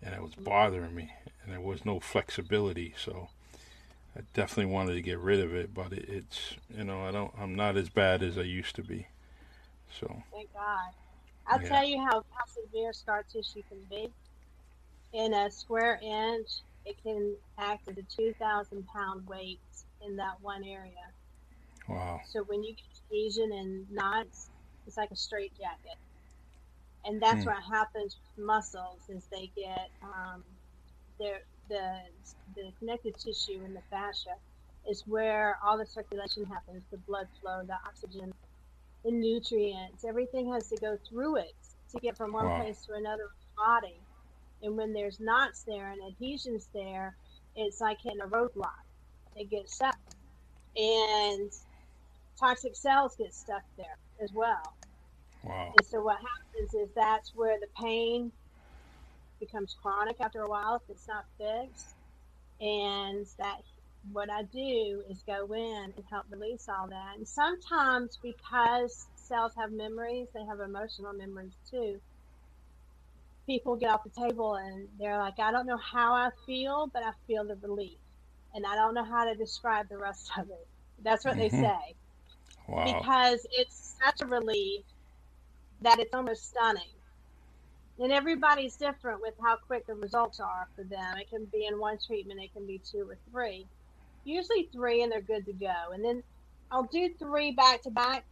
[0.02, 2.94] and it was bothering me, and there was no flexibility.
[2.96, 3.28] So
[4.16, 7.32] I definitely wanted to get rid of it, but it, it's you know I don't
[7.38, 9.06] I'm not as bad as I used to be.
[10.00, 10.92] So thank God.
[11.46, 11.68] I'll yeah.
[11.68, 14.10] tell you how, how severe scar tissue can be.
[15.12, 16.48] In a square inch,
[16.86, 19.60] it can act as a 2,000 pound weight
[20.04, 20.92] in that one area.
[21.88, 22.20] Wow.
[22.30, 24.48] So when you get adhesion and knots,
[24.86, 25.98] it's like a straight jacket.
[27.04, 27.50] And that's hmm.
[27.50, 30.42] what happens with muscles is they get um,
[31.18, 31.98] their the
[32.54, 34.34] the connective tissue in the fascia
[34.88, 38.32] is where all the circulation happens, the blood flow, the oxygen,
[39.04, 41.54] the nutrients, everything has to go through it
[41.92, 42.60] to get from one wow.
[42.60, 43.96] place to another body.
[44.64, 47.16] And when there's knots there and adhesions there,
[47.56, 48.72] it's like hitting a roadblock.
[49.36, 49.96] It gets stuck.
[50.76, 51.52] And
[52.40, 54.76] toxic cells get stuck there as well.
[55.44, 55.74] Wow.
[55.76, 58.32] And so what happens is that's where the pain
[59.40, 61.96] becomes chronic after a while if it's not fixed.
[62.60, 63.58] And that
[64.12, 67.16] what I do is go in and help release all that.
[67.18, 72.00] And sometimes because cells have memories, they have emotional memories too.
[73.46, 77.02] People get off the table and they're like, I don't know how I feel, but
[77.02, 77.98] I feel the relief.
[78.54, 80.66] And I don't know how to describe the rest of it.
[81.02, 81.56] That's what mm-hmm.
[81.56, 81.94] they say.
[82.68, 82.84] Wow.
[82.84, 84.84] Because it's such a relief
[85.82, 86.94] that it's almost stunning
[87.98, 91.16] and everybody's different with how quick the results are for them.
[91.16, 93.66] It can be in one treatment, it can be two or three.
[94.24, 95.92] Usually three, and they're good to go.
[95.92, 96.22] And then
[96.70, 98.24] I'll do three back to back,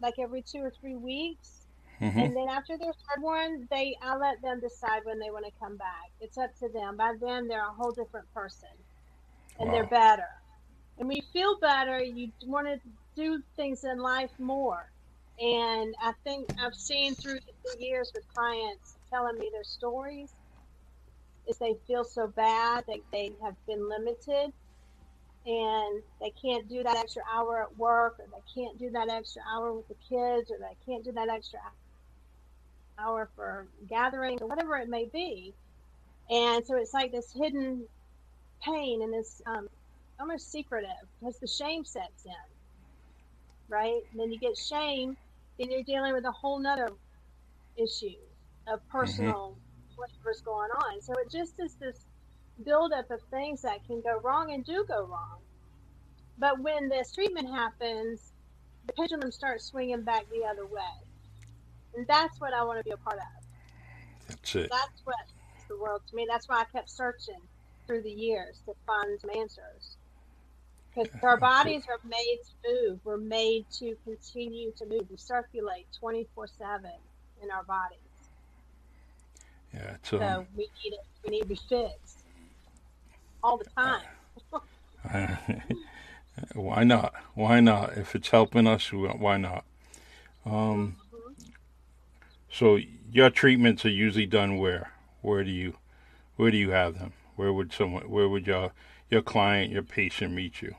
[0.00, 1.59] like every two or three weeks.
[2.00, 2.18] Mm-hmm.
[2.18, 5.52] And then after their third one, they I let them decide when they want to
[5.60, 6.10] come back.
[6.20, 6.96] It's up to them.
[6.96, 8.70] By then, they're a whole different person,
[9.58, 9.74] and wow.
[9.74, 10.28] they're better.
[10.98, 12.78] And when you feel better, you want to
[13.16, 14.90] do things in life more.
[15.40, 20.30] And I think I've seen through the years with clients telling me their stories
[21.46, 24.52] is they feel so bad that they have been limited
[25.46, 29.40] and they can't do that extra hour at work or they can't do that extra
[29.50, 31.58] hour with the kids or they can't do that extra
[33.00, 35.54] hour for gatherings or whatever it may be.
[36.30, 37.84] And so it's like this hidden
[38.62, 39.68] pain and this um,
[40.18, 42.32] almost secretive because the shame sets in,
[43.68, 44.02] right?
[44.10, 45.16] And then you get shame
[45.60, 46.88] then you're dealing with a whole nother
[47.76, 48.16] issue
[48.66, 48.98] of mm-hmm.
[48.98, 49.94] personal mm-hmm.
[49.96, 51.02] whatever's going on.
[51.02, 52.06] So it just is this
[52.64, 55.38] buildup of things that can go wrong and do go wrong.
[56.38, 58.32] But when this treatment happens,
[58.86, 60.80] the pendulum starts swinging back the other way.
[61.96, 64.28] And that's what I want to be a part of.
[64.28, 64.70] That's it.
[64.70, 65.16] That's what
[65.68, 66.26] the world to me.
[66.28, 67.40] That's why I kept searching
[67.86, 69.96] through the years to find some answers
[70.94, 73.00] because our bodies are made to move.
[73.04, 75.06] We're made to continue to move.
[75.10, 76.90] We circulate 24 7
[77.42, 77.98] in our bodies.
[79.72, 81.00] Yeah, so um, we need it.
[81.24, 82.18] We need to be fixed
[83.42, 84.02] all the time.
[86.54, 87.14] why not?
[87.34, 87.96] Why not?
[87.96, 89.64] If it's helping us, why not?
[90.44, 90.96] Um.
[92.50, 92.78] So
[93.10, 94.92] your treatments are usually done where?
[95.22, 95.76] Where do you,
[96.36, 97.12] where do you have them?
[97.36, 98.10] Where would someone?
[98.10, 98.72] Where would your
[99.08, 100.74] your client, your patient meet you?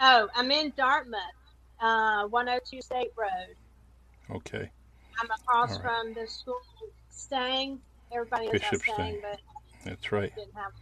[0.00, 1.20] Oh, I'm in Dartmouth,
[1.80, 3.56] uh, 102 State Road.
[4.30, 4.70] Okay.
[5.20, 5.82] I'm across right.
[5.82, 6.60] from the school
[7.10, 7.80] Stang.
[8.12, 9.40] Everybody knows Bishop Stang, but
[9.84, 10.34] that's right.
[10.34, 10.72] Didn't have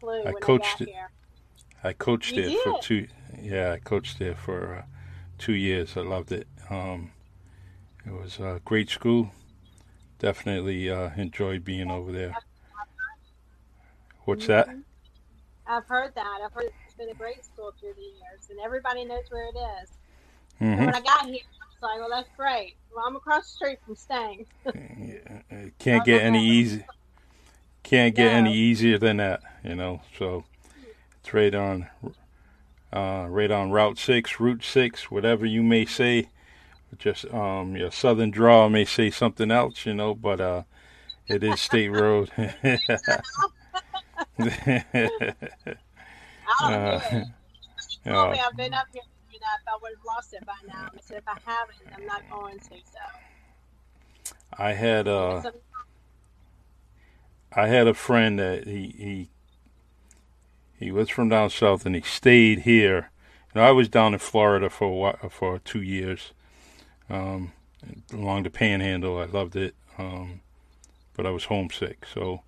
[0.00, 0.88] clue I coached I it.
[0.88, 1.10] Here.
[1.82, 2.62] I coached you there did?
[2.62, 3.06] for two.
[3.40, 4.82] Yeah, I coached there for uh,
[5.38, 5.96] two years.
[5.96, 6.46] I loved it.
[6.68, 7.12] Um,
[8.06, 9.30] it was a great school.
[10.18, 12.36] Definitely uh, enjoyed being over there.
[14.24, 14.68] What's that?
[14.68, 14.80] Mm-hmm.
[15.66, 16.40] I've heard that.
[16.44, 19.56] I've heard it's been a great school through the years, and everybody knows where it
[19.82, 19.90] is.
[20.60, 20.84] Mm-hmm.
[20.84, 22.74] when I got here, I was like, well, that's great.
[22.94, 24.46] Well, I'm across the street from Stang.
[24.74, 26.84] yeah, can't get any easy.
[27.82, 28.38] Can't get no.
[28.38, 30.02] any easier than that, you know.
[30.18, 30.44] So
[31.20, 31.88] it's right on,
[32.92, 36.28] uh, right on Route Six, Route Six, whatever you may say.
[36.98, 40.62] Just um, your southern draw may say something else, you know, but uh,
[41.28, 42.30] it is State Road.
[42.36, 42.60] uh,
[46.62, 47.22] uh,
[48.06, 49.02] I've been up here
[49.40, 50.88] enough, I would have lost it by now.
[50.92, 52.68] I said, if I haven't, I'm not going to.
[52.68, 54.32] So.
[54.58, 55.42] I had uh,
[57.52, 59.30] I had a friend that he he
[60.78, 63.10] he was from down south and he stayed here.
[63.54, 66.32] You know, I was down in Florida for a while, for two years,
[67.10, 67.52] um,
[68.12, 69.18] along the Panhandle.
[69.18, 70.40] I loved it, um,
[71.16, 72.06] but I was homesick.
[72.12, 72.42] So,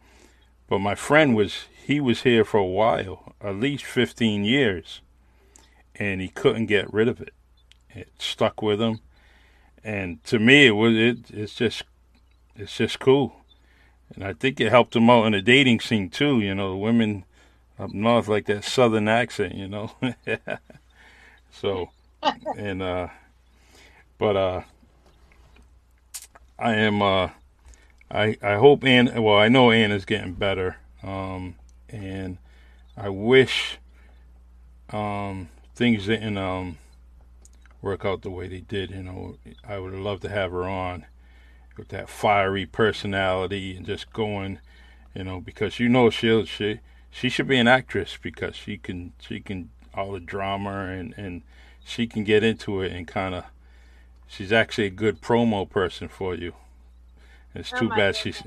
[0.68, 5.00] but my friend was he was here for a while, at least fifteen years,
[5.96, 7.34] and he couldn't get rid of it.
[7.90, 9.00] It stuck with him,
[9.84, 11.30] and to me, it was it.
[11.30, 11.82] It's just
[12.56, 13.36] it's just cool,
[14.14, 16.40] and I think it helped him out in the dating scene too.
[16.40, 17.24] You know, the women
[17.78, 19.54] up north like that southern accent.
[19.54, 19.92] You know,
[21.50, 21.90] so
[22.56, 23.08] and uh,
[24.22, 24.62] but uh,
[26.56, 27.30] I am uh,
[28.08, 29.20] I I hope Ann.
[29.20, 31.56] Well, I know Ann is getting better, um,
[31.88, 32.38] and
[32.96, 33.78] I wish
[34.90, 36.78] um things didn't um,
[37.80, 38.92] work out the way they did.
[38.92, 41.04] You know, I would love to have her on
[41.76, 44.60] with that fiery personality and just going,
[45.16, 46.78] you know, because you know she she
[47.10, 51.42] she should be an actress because she can she can all the drama and and
[51.84, 53.46] she can get into it and kind of
[54.32, 56.54] she's actually a good promo person for you.
[57.54, 58.16] It's oh too bad goodness.
[58.18, 58.42] she's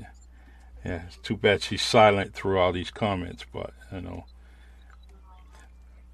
[0.84, 4.24] yeah, it's too bad she's silent through all these comments, but you know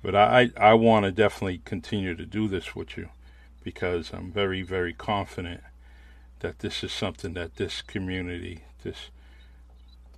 [0.03, 3.09] but I, I want to definitely continue to do this with you
[3.63, 5.63] because I'm very, very confident
[6.41, 9.11] that this is something that this community, this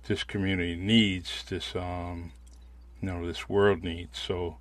[0.07, 2.31] this community needs, this um,
[2.99, 4.17] you know, this world needs.
[4.17, 4.57] So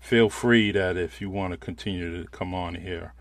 [0.00, 3.14] feel free that if you want to continue to come on here,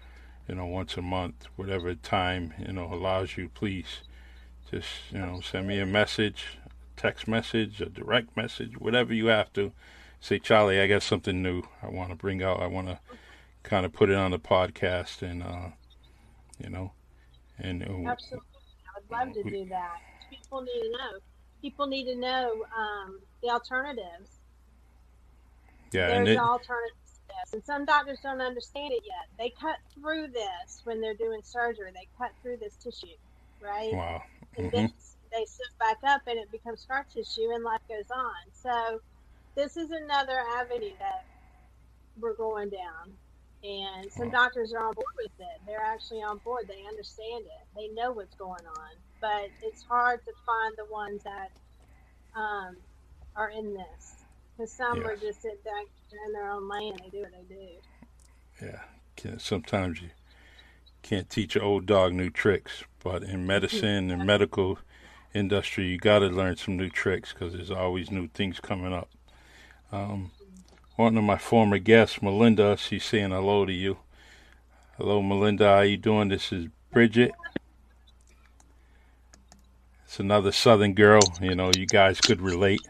[0.52, 4.02] you know, once a month, whatever time you know allows you, please
[4.70, 6.58] just you know send me a message,
[6.98, 9.72] text message, a direct message, whatever you have to
[10.20, 12.62] say, Charlie, I got something new I want to bring out.
[12.62, 13.00] I want to
[13.64, 15.70] kind of put it on the podcast, and uh,
[16.62, 16.92] you know,
[17.58, 18.50] and uh, absolutely,
[18.86, 20.02] I would love to do that.
[20.30, 21.20] People need to know.
[21.62, 24.42] People need to know um, the alternatives.
[25.94, 27.01] Yeah, there's it, alternatives
[27.44, 29.28] this, and some doctors don't understand it yet.
[29.38, 31.92] They cut through this when they're doing surgery.
[31.94, 33.16] They cut through this tissue,
[33.62, 33.94] right?
[33.94, 34.22] Wow.
[34.58, 34.76] And mm-hmm.
[34.76, 34.94] then
[35.32, 38.52] they sit back up, and it becomes scar tissue, and life goes on.
[38.54, 39.02] So
[39.56, 41.26] this is another avenue that
[42.20, 43.14] we're going down.
[43.64, 45.62] And some doctors are on board with it.
[45.68, 46.66] They're actually on board.
[46.68, 47.68] They understand it.
[47.76, 48.90] They know what's going on.
[49.20, 51.52] But it's hard to find the ones that
[52.36, 52.78] um,
[53.36, 54.16] are in this.
[54.58, 55.06] Because some yes.
[55.06, 57.68] are just sit back in their own lane and they do what they do.
[58.62, 59.38] Yeah.
[59.38, 60.10] Sometimes you
[61.04, 62.84] can't teach an old dog new tricks.
[63.04, 64.80] But in medicine and medical
[65.34, 69.10] industry, you got to learn some new tricks because there's always new things coming up.
[69.92, 70.32] Um,
[70.96, 73.98] one of my former guests, Melinda, she's saying hello to you.
[74.98, 75.66] Hello, Melinda.
[75.66, 76.30] How you doing?
[76.30, 77.32] This is Bridget.
[80.06, 81.22] It's another Southern girl.
[81.42, 82.82] You know, you guys could relate.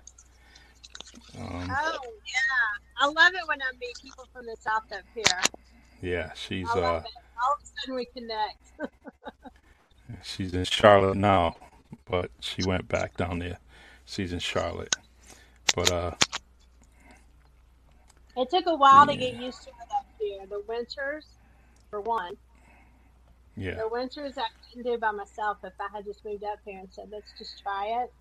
[1.40, 1.98] Um, oh
[3.02, 5.24] I love it when I meet people from the South up here.
[6.04, 6.70] Yeah, she's.
[6.70, 8.72] uh, All of a sudden, we connect.
[10.24, 11.56] she's in Charlotte now,
[12.06, 13.58] but she went back down there.
[14.06, 14.96] She's in Charlotte,
[15.76, 16.12] but uh,
[18.38, 19.14] it took a while yeah.
[19.14, 20.46] to get used to it up here.
[20.48, 21.26] The winters,
[21.90, 22.38] for one.
[23.58, 23.76] Yeah.
[23.76, 26.88] The winters I couldn't do by myself if I had just moved up here and
[26.92, 28.14] said, let's just try it.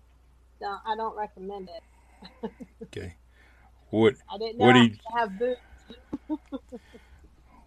[0.59, 2.51] No, I don't recommend it.
[2.83, 3.15] okay.
[3.91, 4.15] What?
[4.33, 5.61] I didn't know what do you, have boots.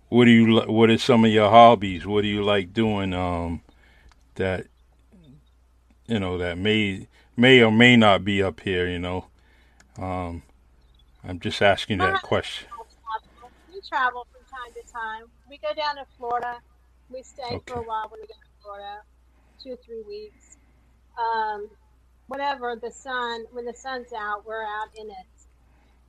[0.09, 0.61] what do you?
[0.61, 2.07] What are some of your hobbies?
[2.07, 3.15] What do you like doing?
[3.15, 3.63] Um,
[4.35, 4.67] that
[6.07, 8.89] you know that may may or may not be up here.
[8.89, 9.27] You know,
[9.99, 10.43] um,
[11.23, 12.69] I'm just asking that question.
[13.73, 15.25] We travel from time to time.
[15.49, 16.59] We go down to Florida.
[17.11, 17.73] We stay okay.
[17.73, 19.03] for a while when we go to Florida,
[19.63, 20.57] two or three weeks.
[21.19, 21.69] Um,
[22.27, 25.27] whatever the sun, when the sun's out, we're out in it.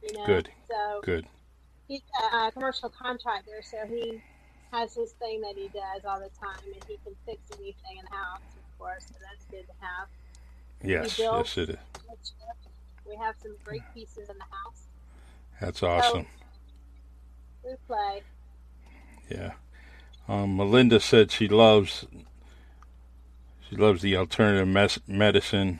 [0.05, 0.25] You know?
[0.25, 0.49] Good.
[0.69, 1.25] So good.
[1.87, 2.01] He's
[2.33, 4.21] a, a commercial contractor, so he
[4.71, 8.05] has his thing that he does all the time, and he can fix anything in
[8.09, 9.05] the house, of course.
[9.07, 10.07] So that's good to have.
[10.83, 11.77] Yes, yes, it is.
[13.07, 14.87] We have some great pieces in the house.
[15.61, 16.25] That's awesome.
[17.63, 18.21] we play.
[19.29, 19.51] Yeah.
[20.27, 22.05] Um, Melinda said she loves
[23.69, 25.79] she loves the alternative mes- medicine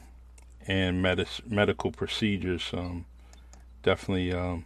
[0.67, 2.69] and medis- medical procedures.
[2.73, 3.05] Um,
[3.85, 4.65] definitely, um,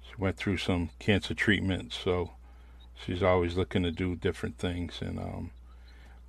[0.00, 2.30] she went through some cancer treatment, so
[2.94, 5.00] she's always looking to do different things.
[5.02, 5.50] And um,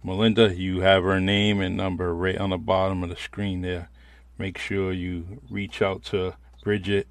[0.04, 3.90] Melinda, you have her name and number right on the bottom of the screen there.
[4.40, 6.34] Make sure you reach out to
[6.64, 7.08] Bridget.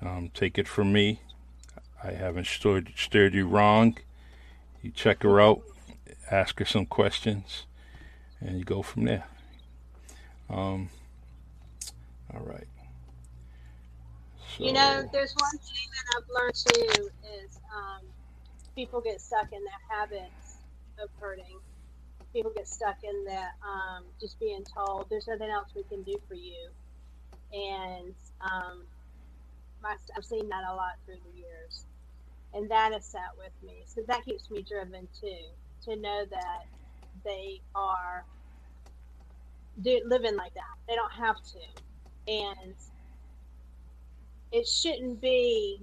[0.00, 1.20] Um, take it from me.
[2.04, 3.98] I haven't stirred, stirred you wrong.
[4.80, 5.62] You check her out,
[6.30, 7.66] ask her some questions,
[8.40, 9.24] and you go from there.
[10.48, 10.90] Um,
[12.32, 12.66] all right.
[14.62, 17.10] So, you know, there's one thing that I've learned too
[17.44, 18.12] is um,
[18.76, 20.60] people get stuck in their habits
[20.98, 21.60] of hurting.
[22.34, 26.18] People get stuck in that um, just being told there's nothing else we can do
[26.28, 26.70] for you,
[27.52, 28.88] and um,
[29.82, 31.86] my, I've seen that a lot through the years,
[32.54, 33.84] and that has sat with me.
[33.88, 35.44] So that keeps me driven too,
[35.84, 36.62] to know that
[37.24, 38.26] they are
[39.82, 40.74] do, living like that.
[40.88, 42.76] They don't have to, and
[44.52, 45.80] it shouldn't be.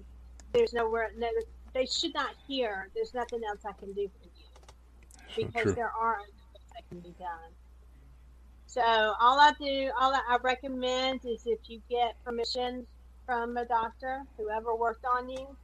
[0.54, 1.12] There's nowhere.
[1.18, 1.28] No,
[1.74, 2.90] they should not hear.
[2.96, 6.32] There's nothing else I can do for you, because so there aren't
[6.74, 7.52] that can be done.
[8.66, 12.86] So all I do, all I recommend is if you get permission
[13.26, 15.56] from a doctor, whoever worked on you,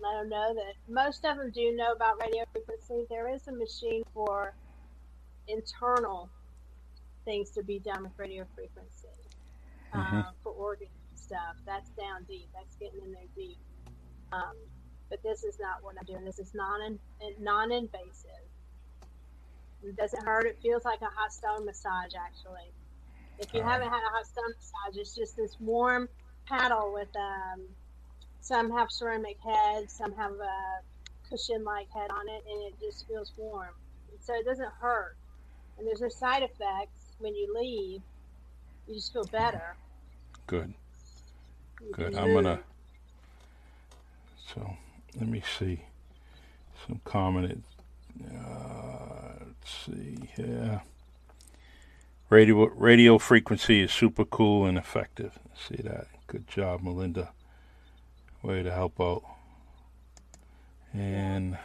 [0.00, 3.06] let them know that most of them do know about radio frequency.
[3.08, 4.54] There is a machine for
[5.48, 6.28] internal
[7.24, 9.08] things to be done with radio frequency
[9.94, 10.18] mm-hmm.
[10.18, 10.88] uh, for organ
[11.24, 11.56] stuff.
[11.66, 12.48] That's down deep.
[12.54, 13.58] That's getting in there deep.
[14.32, 14.56] Um,
[15.08, 16.24] but this is not what I'm doing.
[16.24, 16.98] This is non
[17.40, 18.30] non invasive.
[19.82, 20.46] It doesn't hurt.
[20.46, 22.72] It feels like a hot stone massage, actually.
[23.38, 26.08] If you haven't had a hot stone massage, it's just this warm
[26.46, 27.62] paddle with um,
[28.40, 30.80] some have ceramic heads, some have a
[31.28, 33.74] cushion-like head on it, and it just feels warm.
[34.20, 35.16] So it doesn't hurt,
[35.76, 38.00] and there's no side effects when you leave.
[38.86, 39.76] You just feel better.
[40.46, 40.74] Good.
[41.92, 42.14] Good.
[42.16, 42.60] I'm gonna.
[44.54, 44.76] So
[45.18, 45.80] let me see
[46.86, 47.62] some commented.
[48.24, 50.82] Uh, let's see here.
[52.30, 55.38] Radio radio frequency is super cool and effective.
[55.54, 56.06] See that?
[56.26, 57.32] Good job, Melinda.
[58.42, 59.22] Way to help out.
[60.92, 61.58] And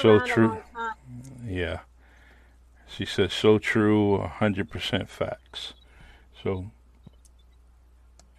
[0.00, 0.58] so true.
[1.46, 1.80] Yeah.
[2.88, 5.74] She says so true, 100% facts.
[6.42, 6.70] So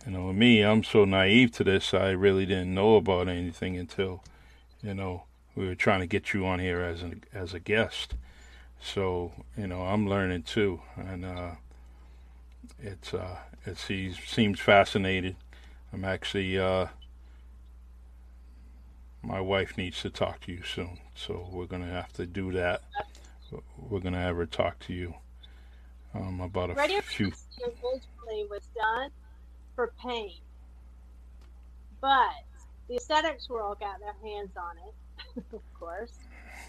[0.10, 1.94] you know, me, I'm so naive to this.
[1.94, 4.24] I really didn't know about anything until,
[4.82, 8.16] you know, we were trying to get you on here as an as a guest.
[8.82, 11.52] So, you know, I'm learning too, and uh,
[12.80, 13.38] it's uh,
[13.68, 15.36] it seems seems fascinating.
[15.94, 16.88] I'm actually uh,
[19.22, 22.82] my wife needs to talk to you soon, so we're gonna have to do that.
[23.78, 25.14] We're gonna have her talk to you
[26.16, 27.32] um, about a Radio few.
[27.62, 29.12] originally was done
[29.80, 30.36] for pain,
[32.02, 32.36] but
[32.90, 36.20] the aesthetics world got their hands on it, of course,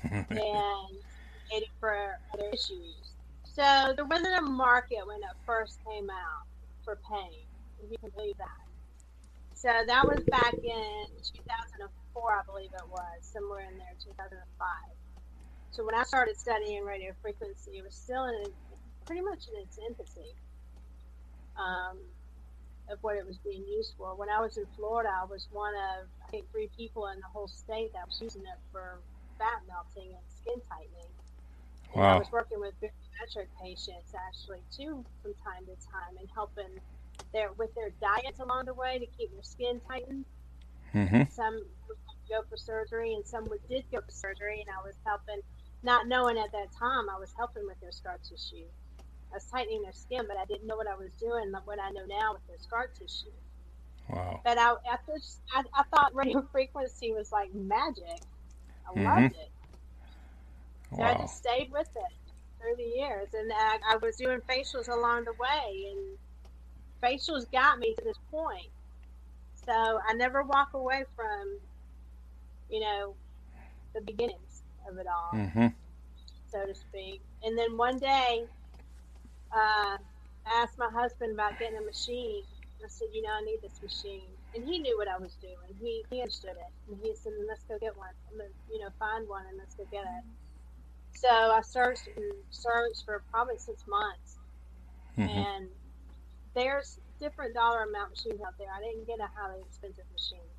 [0.04, 0.30] and
[1.50, 2.94] made it for other issues.
[3.42, 6.46] So there wasn't a market when it first came out
[6.84, 7.34] for pain,
[7.82, 8.62] if you can believe that.
[9.54, 11.02] So that was back in
[11.34, 14.38] 2004, I believe it was, somewhere in there, 2005.
[15.72, 18.44] So when I started studying radio frequency, it was still in
[19.04, 20.30] pretty much in its infancy
[21.58, 21.98] um,
[22.89, 24.16] of what it was being used for.
[24.16, 27.26] When I was in Florida, I was one of I think three people in the
[27.26, 29.01] whole state that was using it for
[29.39, 31.12] fat melting and skin tightening.
[31.95, 32.03] Wow.
[32.03, 36.81] And I was working with bariatric patients actually too from time to time and helping
[37.33, 40.24] their with their diets along the way to keep their skin tightened.
[40.95, 41.22] Mm-hmm.
[41.31, 41.55] Some
[41.89, 41.97] would
[42.28, 45.41] go for surgery, and some would, did go for surgery, and I was helping,
[45.83, 48.66] not knowing at that time, I was helping with their scar tissue.
[49.33, 51.53] I was tightening their skin, but I didn't know what I was doing.
[51.64, 53.31] What I know now with their scar tissue.
[54.09, 54.41] Wow.
[54.45, 58.05] But I, I, just, I, I thought radio frequency was like magic.
[58.89, 59.05] I mm-hmm.
[59.05, 59.51] loved it.
[60.91, 61.14] So wow.
[61.14, 65.24] I just stayed with it through the years, and I, I was doing facials along
[65.24, 66.18] the way, and
[67.03, 68.68] facials got me to this point.
[69.64, 71.59] So I never walk away from,
[72.68, 73.14] you know,
[73.95, 75.66] the beginnings of it all, mm-hmm.
[76.51, 77.20] so to speak.
[77.45, 78.45] And then one day,
[79.53, 79.96] uh,
[80.46, 82.42] I asked my husband about getting a machine.
[82.84, 84.28] I said, you know, I need this machine.
[84.55, 85.57] And he knew what I was doing.
[85.80, 86.72] He, he understood it.
[86.90, 88.09] And he said, let's go get one.
[88.72, 90.24] you know, find one and let's go get it.
[91.12, 94.38] So I searched and searched for probably six months.
[95.18, 95.28] Mm-hmm.
[95.28, 95.68] And
[96.55, 98.68] there's different dollar amount machines out there.
[98.74, 100.51] I didn't get a highly expensive machine.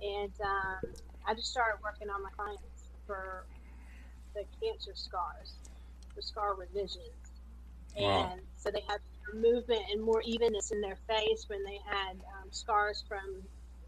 [0.00, 0.92] and um,
[1.26, 3.44] I just started working on my clients for
[4.34, 5.54] the cancer scars,
[6.16, 7.19] the scar revisions,
[7.96, 8.36] and Wow.
[8.56, 8.98] so they had
[9.34, 13.20] movement and more evenness in their face when they had um, scars from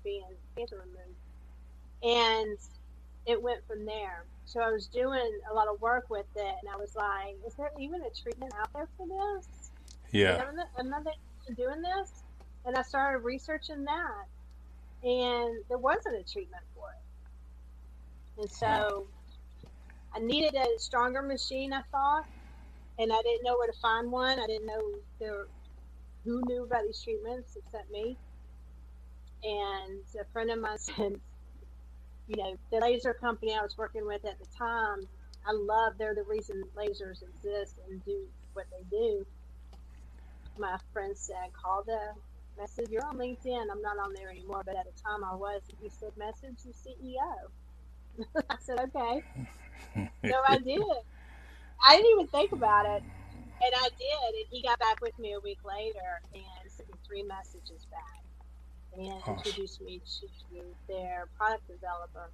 [0.05, 0.25] being
[0.57, 1.19] cancer removed,
[2.03, 2.59] and
[3.27, 4.27] it went from there.
[4.45, 7.55] So I was doing a lot of work with it, and I was like, "Is
[7.57, 9.71] there even a treatment out there for this?"
[10.13, 10.43] Yeah.
[10.79, 11.03] Am I
[11.57, 12.25] doing this?
[12.65, 14.27] And I started researching that,
[15.03, 18.41] and there wasn't a treatment for it.
[18.43, 19.09] And so
[20.15, 22.25] I needed a stronger machine, I thought,
[22.99, 24.39] and I didn't know where to find one.
[24.39, 24.81] I didn't know
[25.21, 25.47] there,
[26.25, 28.19] who knew about these treatments except me.
[29.45, 31.21] And a friend of mine said,
[32.29, 35.09] you know, the laser company I was working with at the time,
[35.47, 39.27] I love, they're the reason lasers exist and do what they do
[40.59, 41.99] my friend said, call the
[42.59, 42.91] message.
[42.91, 43.67] You're on LinkedIn.
[43.71, 45.63] I'm not on there anymore, but at the time I was.
[45.81, 47.65] He said, message the CEO.
[48.51, 49.23] I said, okay.
[50.29, 50.81] So I did.
[51.85, 53.03] I didn't even think about it.
[53.63, 54.35] And I did.
[54.37, 58.25] And he got back with me a week later and sent me three messages back
[58.95, 59.37] and Awesome.
[59.39, 60.29] introduced me to
[60.89, 62.33] their product developer.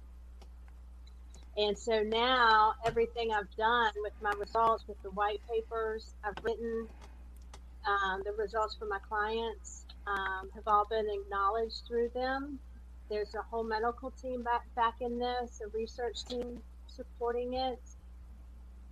[1.57, 6.87] And so now everything I've done with my results, with the white papers I've written,
[7.87, 12.59] um, the results for my clients um, have all been acknowledged through them.
[13.09, 17.79] There's a whole medical team back back in this, a research team supporting it.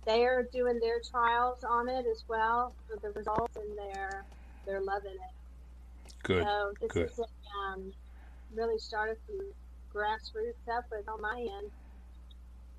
[0.04, 4.24] They're doing their trials on it as well for the results, and they're
[4.66, 6.14] they're loving it.
[6.22, 6.44] Good.
[6.44, 7.10] So this good.
[7.10, 7.92] is um,
[8.54, 9.40] really started from
[9.94, 11.70] grassroots effort on my end.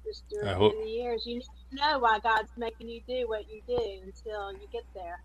[0.05, 1.25] Just doing I hope- the years.
[1.25, 1.41] You
[1.71, 5.21] know why God's making you do what you do until you get there.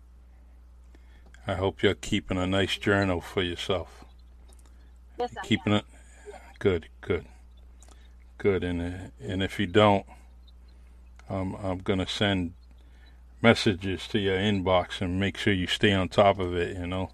[1.47, 4.03] I hope you're keeping a nice journal for yourself.
[5.19, 5.33] Yes.
[5.43, 5.85] Keeping it
[6.59, 7.25] good, good,
[8.37, 8.63] good.
[8.63, 10.05] And uh, and if you don't,
[11.29, 12.53] um, I'm gonna send
[13.41, 16.77] messages to your inbox and make sure you stay on top of it.
[16.77, 17.11] You know.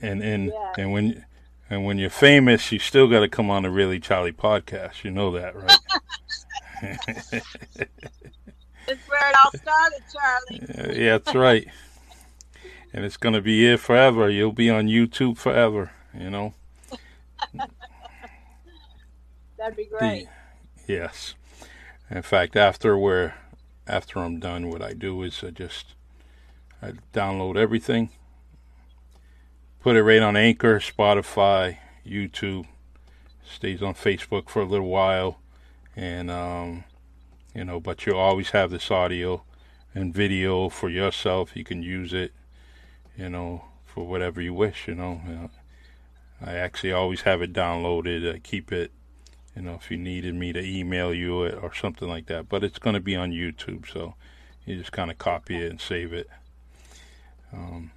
[0.00, 0.72] And and Yeah.
[0.78, 1.24] and when
[1.70, 5.02] and when you're famous, you still got to come on the Really Charlie podcast.
[5.02, 5.78] You know that, right?
[8.86, 10.60] That's where it all started, Charlie.
[11.04, 11.66] yeah, that's right.
[12.92, 14.28] And it's gonna be here forever.
[14.28, 15.90] You'll be on YouTube forever.
[16.16, 16.54] You know.
[19.56, 20.26] That'd be great.
[20.86, 21.34] Yes.
[22.10, 23.34] In fact, after we're
[23.86, 25.94] after I'm done, what I do is I just
[26.82, 28.10] I download everything,
[29.80, 32.66] put it right on Anchor, Spotify, YouTube,
[33.42, 35.40] stays on Facebook for a little while,
[35.96, 36.84] and um,
[37.54, 39.42] you know, but you always have this audio
[39.94, 41.56] and video for yourself.
[41.56, 42.32] You can use it,
[43.16, 44.88] you know, for whatever you wish.
[44.88, 45.48] You know, Uh,
[46.44, 48.30] I actually always have it downloaded.
[48.30, 48.92] I keep it
[49.56, 52.48] you know, if you needed me to email you it or something like that.
[52.48, 54.14] But it's going to be on YouTube, so
[54.66, 56.28] you just kind of copy it and save it.
[57.52, 57.92] Um,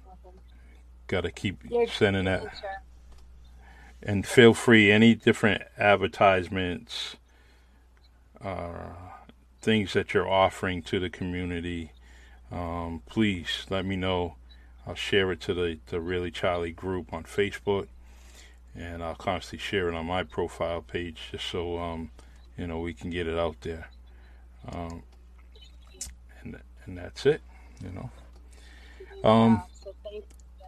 [1.08, 2.44] Got to keep sending that.
[4.02, 7.16] And feel free, any different advertisements,
[8.44, 8.90] uh,
[9.60, 11.92] things that you're offering to the community,
[12.52, 14.36] um, please let me know.
[14.86, 17.88] I'll share it to the, the Really Charlie group on Facebook
[18.78, 22.10] and I'll constantly share it on my profile page just so um,
[22.56, 23.88] you know we can get it out there.
[24.72, 25.02] Um,
[26.42, 27.40] and and that's it,
[27.82, 28.10] you know.
[29.28, 30.66] Um, Wow, so thank you.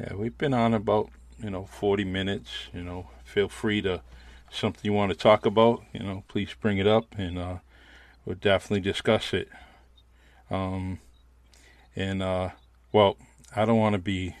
[0.00, 1.10] yeah, we've been on about
[1.42, 2.68] you know 40 minutes.
[2.72, 4.02] You know, feel free to
[4.50, 5.82] something you want to talk about.
[5.92, 7.56] You know, please bring it up, and uh,
[8.24, 9.48] we'll definitely discuss it.
[10.50, 11.00] Um,
[11.94, 12.50] and uh,
[12.92, 13.16] well,
[13.54, 14.36] I don't want to be.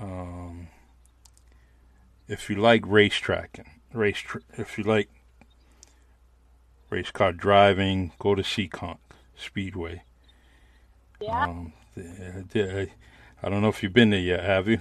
[0.00, 0.68] Um,
[2.28, 5.08] if you like racetracking, race, tr- if you like
[6.90, 8.98] race car driving, go to Seekonk
[9.36, 10.02] Speedway.
[11.20, 14.80] Yeah, Um, I don't know if you've been there yet, have you?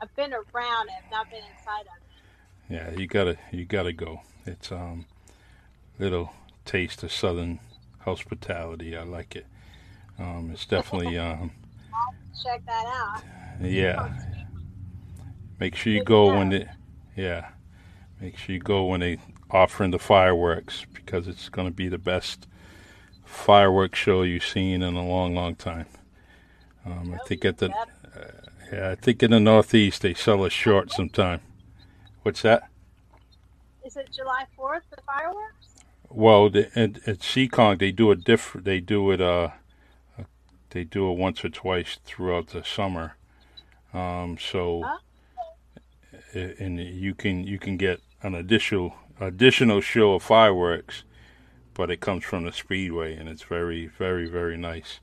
[0.00, 2.04] I've been around it, not been inside of it.
[2.68, 4.22] Yeah, you gotta you gotta go.
[4.46, 5.06] It's um
[5.98, 6.32] little
[6.64, 7.60] taste of southern
[8.00, 8.96] hospitality.
[8.96, 9.46] I like it.
[10.18, 11.52] Um, it's definitely um
[12.42, 13.22] Check that out.
[13.60, 14.12] yeah.
[15.60, 16.68] Make sure you Good go to when they
[17.16, 17.48] yeah.
[18.20, 19.18] Make sure you go when they
[19.50, 22.46] offering the fireworks because it's gonna be the best
[23.24, 25.86] fireworks show you've seen in a long, long time.
[26.84, 28.50] Um, I think at the Yep.
[28.72, 31.40] yeah, I think in the Northeast they sell us short sometime.
[32.22, 32.68] What's that?
[33.84, 35.66] Is it July 4th, the fireworks?
[36.08, 38.64] Well, the, at, at they do it different.
[38.64, 39.50] They do it uh, uh,
[40.74, 43.14] they do it once or twice throughout the summer.
[43.94, 44.98] Um, so, Oh.
[46.34, 51.04] and you can you can get an additional additional show of fireworks,
[51.74, 54.98] but it comes from the speedway, and it's very very very nice.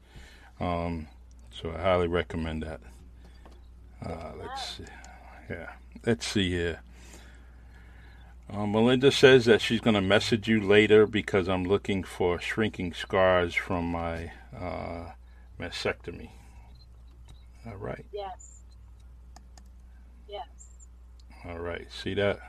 [0.59, 1.07] Um,
[1.49, 2.81] so I highly recommend that.
[4.05, 4.83] Uh, let's see.
[5.49, 5.69] Yeah,
[6.05, 6.81] let's see here.
[8.51, 12.93] Uh, Melinda says that she's going to message you later because I'm looking for shrinking
[12.93, 15.11] scars from my uh,
[15.59, 16.29] mastectomy.
[17.67, 18.61] All right, Yes.
[20.27, 20.47] Yes.
[21.45, 21.87] all right.
[21.91, 22.39] See that?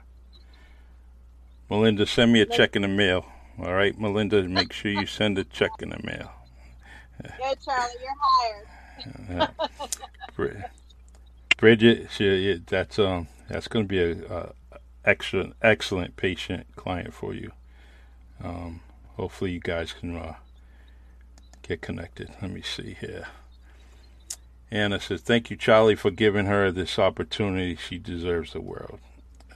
[1.69, 3.27] Melinda, send me a check in the mail.
[3.59, 6.31] All right, Melinda, make sure you send a check in the mail.
[7.23, 7.93] Good, Charlie.
[8.03, 8.15] You're
[9.39, 9.51] hired.
[10.37, 10.63] Bri-
[11.59, 14.53] Bridget, she, yeah, that's um, that's going to be a, a
[15.05, 17.53] excellent, excellent patient client for you.
[18.43, 18.81] Um,
[19.17, 20.35] hopefully, you guys can uh,
[21.73, 22.29] get connected.
[22.43, 23.29] Let me see here.
[24.71, 27.77] Anna says, "Thank you, Charlie, for giving her this opportunity.
[27.77, 29.01] She deserves the world."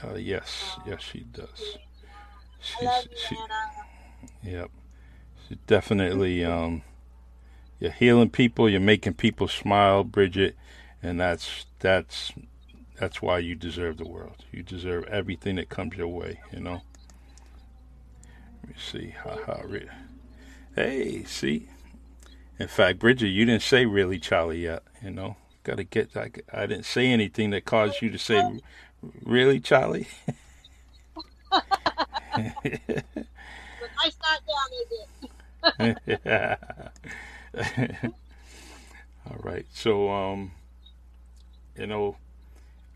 [0.02, 1.78] Uh, yes, yes, she does.
[2.60, 3.36] She's, she,
[4.42, 4.70] Yep.
[5.46, 6.82] She's definitely um
[7.78, 10.56] you're healing people, you're making people smile, Bridget,
[11.02, 12.32] and that's that's
[12.98, 14.44] that's why you deserve the world.
[14.52, 16.80] You deserve everything that comes your way, you know.
[18.62, 19.14] Let me see.
[19.22, 19.60] Ha ha
[20.74, 21.68] Hey, see?
[22.58, 25.36] In fact, Bridget, you didn't say really Charlie yet, you know.
[25.62, 28.60] Gotta get I, I didn't say anything that caused you to say
[29.24, 30.06] really Charlie.
[31.50, 32.52] But
[33.96, 34.68] nice not down,
[35.80, 35.96] is
[38.04, 38.12] it?
[39.28, 39.66] All right.
[39.72, 40.52] So, um,
[41.76, 42.16] you know,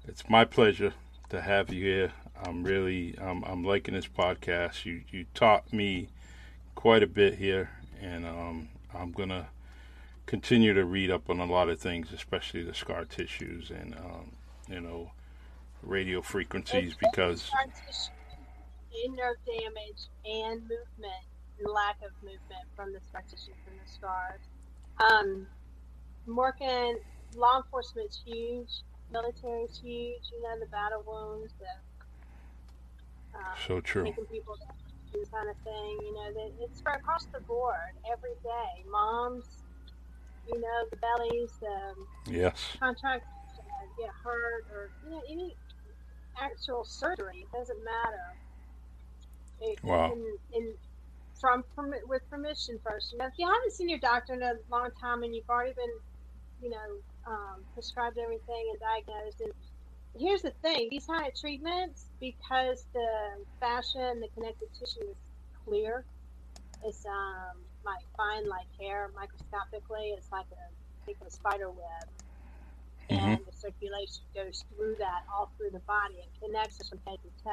[0.07, 0.93] it's my pleasure
[1.31, 2.13] to have you here.
[2.43, 4.85] I'm really, um, I'm liking this podcast.
[4.85, 6.09] You, you taught me
[6.75, 9.49] quite a bit here, and um, I'm gonna
[10.26, 14.32] continue to read up on a lot of things, especially the scar tissues and, um,
[14.68, 15.12] you know,
[15.82, 18.11] radio frequencies, because Scar tissue
[19.05, 21.24] and nerve damage and movement
[21.59, 24.41] and lack of movement from the scar tissue from the scars.
[25.01, 25.47] Um,
[26.26, 26.99] working
[27.34, 28.82] law enforcement's huge,
[29.12, 30.30] military's huge.
[30.32, 34.05] You know the battle wounds, the uh, so true.
[34.05, 34.26] people
[35.33, 35.93] kind of thing.
[36.07, 38.73] You know, that it's for across the board every day.
[38.91, 39.65] Moms,
[40.47, 41.79] you know, the bellies, the
[42.33, 42.77] Yes.
[42.81, 43.27] contracts
[43.59, 45.57] uh, get hurt, or you know, any
[46.41, 47.45] actual surgery.
[47.47, 48.29] It doesn't matter.
[49.61, 50.13] It, Wow.
[50.13, 50.21] In,
[50.55, 50.75] in,
[51.41, 53.13] from permi- with permission first.
[53.13, 55.75] You know, if you haven't seen your doctor in a long time and you've already
[55.77, 55.97] been,
[56.61, 56.89] you know,
[57.29, 59.53] um, prescribed everything and diagnosed, and
[60.19, 63.09] here's the thing: these of treatments, because the
[63.59, 65.17] fascia and the connective tissue is
[65.65, 66.05] clear,
[66.85, 70.15] it's um like fine like hair microscopically.
[70.17, 72.09] It's like a think of a spider web,
[73.09, 77.19] and the circulation goes through that all through the body and connects us from head
[77.23, 77.51] to toe.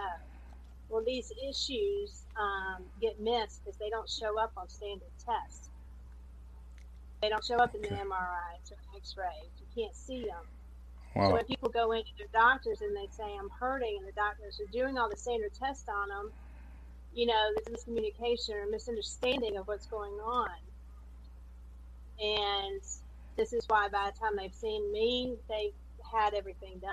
[0.89, 5.69] Well, these issues um, get missed because they don't show up on standard tests.
[7.21, 7.89] They don't show up in the.
[7.89, 9.51] MRIs or X-rays.
[9.59, 10.45] You can't see them.
[11.15, 14.59] So when people go into their doctors and they say I'm hurting, and the doctors
[14.59, 16.31] are doing all the standard tests on them,
[17.13, 20.49] you know, there's miscommunication or misunderstanding of what's going on.
[22.19, 22.81] And
[23.35, 25.73] this is why by the time they've seen me, they've
[26.11, 26.91] had everything done.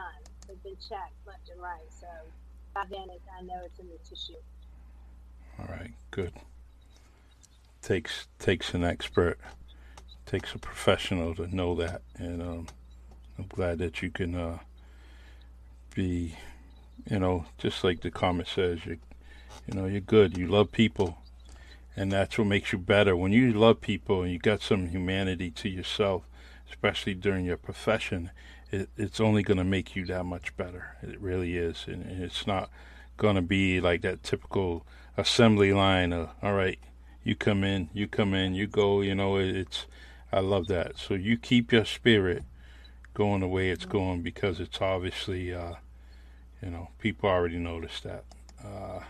[0.48, 1.80] They've been checked left and right.
[2.00, 2.06] So
[2.74, 4.34] by then, it, I know it's in the tissue.
[5.58, 6.32] All right, good.
[7.82, 9.38] Takes takes an expert,
[10.26, 12.66] takes a professional to know that, and um,
[13.38, 14.58] I'm glad that you can uh,
[15.94, 16.36] be,
[17.10, 18.98] you know, just like the comment says, you,
[19.66, 20.36] you know, you're good.
[20.36, 21.18] You love people,
[21.96, 23.16] and that's what makes you better.
[23.16, 26.22] When you love people and you got some humanity to yourself,
[26.68, 28.30] especially during your profession,
[28.70, 30.96] it, it's only going to make you that much better.
[31.02, 32.70] It really is, and, and it's not
[33.16, 34.84] going to be like that typical
[35.16, 36.78] assembly line of all right
[37.22, 39.86] you come in you come in you go you know it, it's
[40.32, 42.42] i love that so you keep your spirit
[43.14, 45.74] going the way it's going because it's obviously uh
[46.62, 48.24] you know people already noticed that
[48.64, 49.00] uh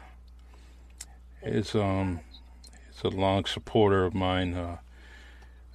[1.43, 2.21] it's um
[2.89, 4.77] it's a long supporter of mine uh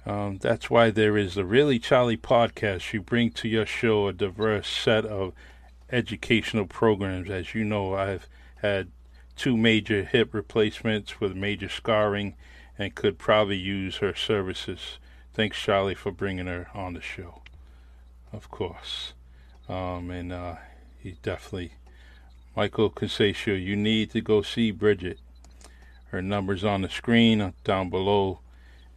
[0.06, 2.92] um, that's why there is the Really Charlie podcast.
[2.92, 5.34] You bring to your show a diverse set of
[5.92, 7.28] educational programs.
[7.28, 8.26] As you know, I've
[8.56, 8.88] had
[9.36, 12.34] two major hip replacements with major scarring
[12.78, 14.98] and could probably use her services.
[15.34, 17.39] Thanks, Charlie, for bringing her on the show.
[18.32, 19.12] Of course.
[19.68, 20.56] Um, and uh,
[20.98, 21.72] he definitely,
[22.56, 25.18] Michael Casatio, you need to go see Bridget.
[26.06, 28.40] Her number's on the screen uh, down below.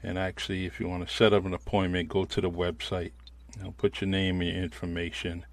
[0.01, 3.11] And actually, if you want to set up an appointment, go to the website.
[3.55, 5.45] You know, put your name and your information,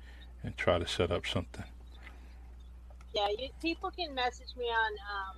[0.43, 1.65] and try to set up something.
[3.15, 5.37] Yeah, you, people can message me on um,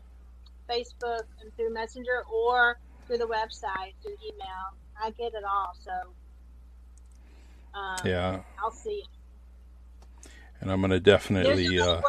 [0.71, 4.77] Facebook and through Messenger or through the website, through email.
[5.01, 5.91] I get it all, so
[7.75, 9.05] um, Yeah, I'll see
[10.63, 11.79] and I'm gonna definitely.
[11.79, 12.05] Uh, and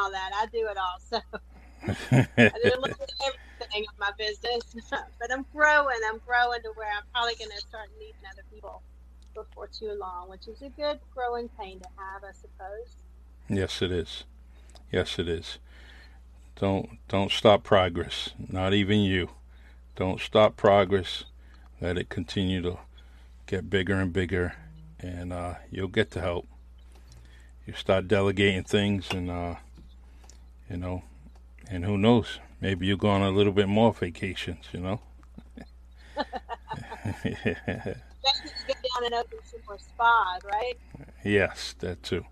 [0.00, 0.30] all that.
[0.34, 1.20] I do it all, so
[2.38, 4.62] I do a little bit of everything of my business.
[4.90, 5.96] but I'm growing.
[6.08, 8.80] I'm growing to where I'm probably going to start meeting other people
[9.34, 12.96] before too long, which is a good growing pain to have, I suppose.
[13.48, 14.24] yes, it is.
[14.92, 15.58] Yes, it is.
[16.56, 18.30] Don't don't stop progress.
[18.38, 19.30] Not even you.
[19.96, 21.24] Don't stop progress.
[21.80, 22.78] Let it continue to
[23.46, 24.54] get bigger and bigger,
[24.98, 26.46] and uh, you'll get the help.
[27.66, 29.56] You start delegating things, and uh,
[30.68, 31.02] you know,
[31.68, 32.38] and who knows?
[32.60, 34.66] Maybe you'll go on a little bit more vacations.
[34.72, 35.00] You know.
[37.04, 40.74] To get down and open some more spas, right?
[41.24, 42.24] yes, that too.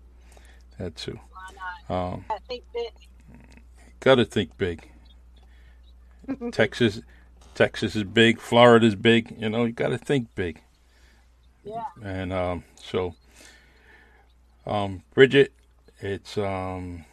[0.77, 1.19] That too.
[1.31, 1.49] Why
[1.89, 2.13] not?
[2.13, 2.91] Um, I think that
[4.01, 4.89] Got to think big.
[6.51, 7.01] Texas,
[7.53, 8.39] Texas is big.
[8.39, 9.35] Florida's big.
[9.37, 10.61] You know, you got to think big.
[11.63, 13.15] Yeah, And um, so,
[14.65, 15.53] um, Bridget,
[15.99, 17.05] it's um,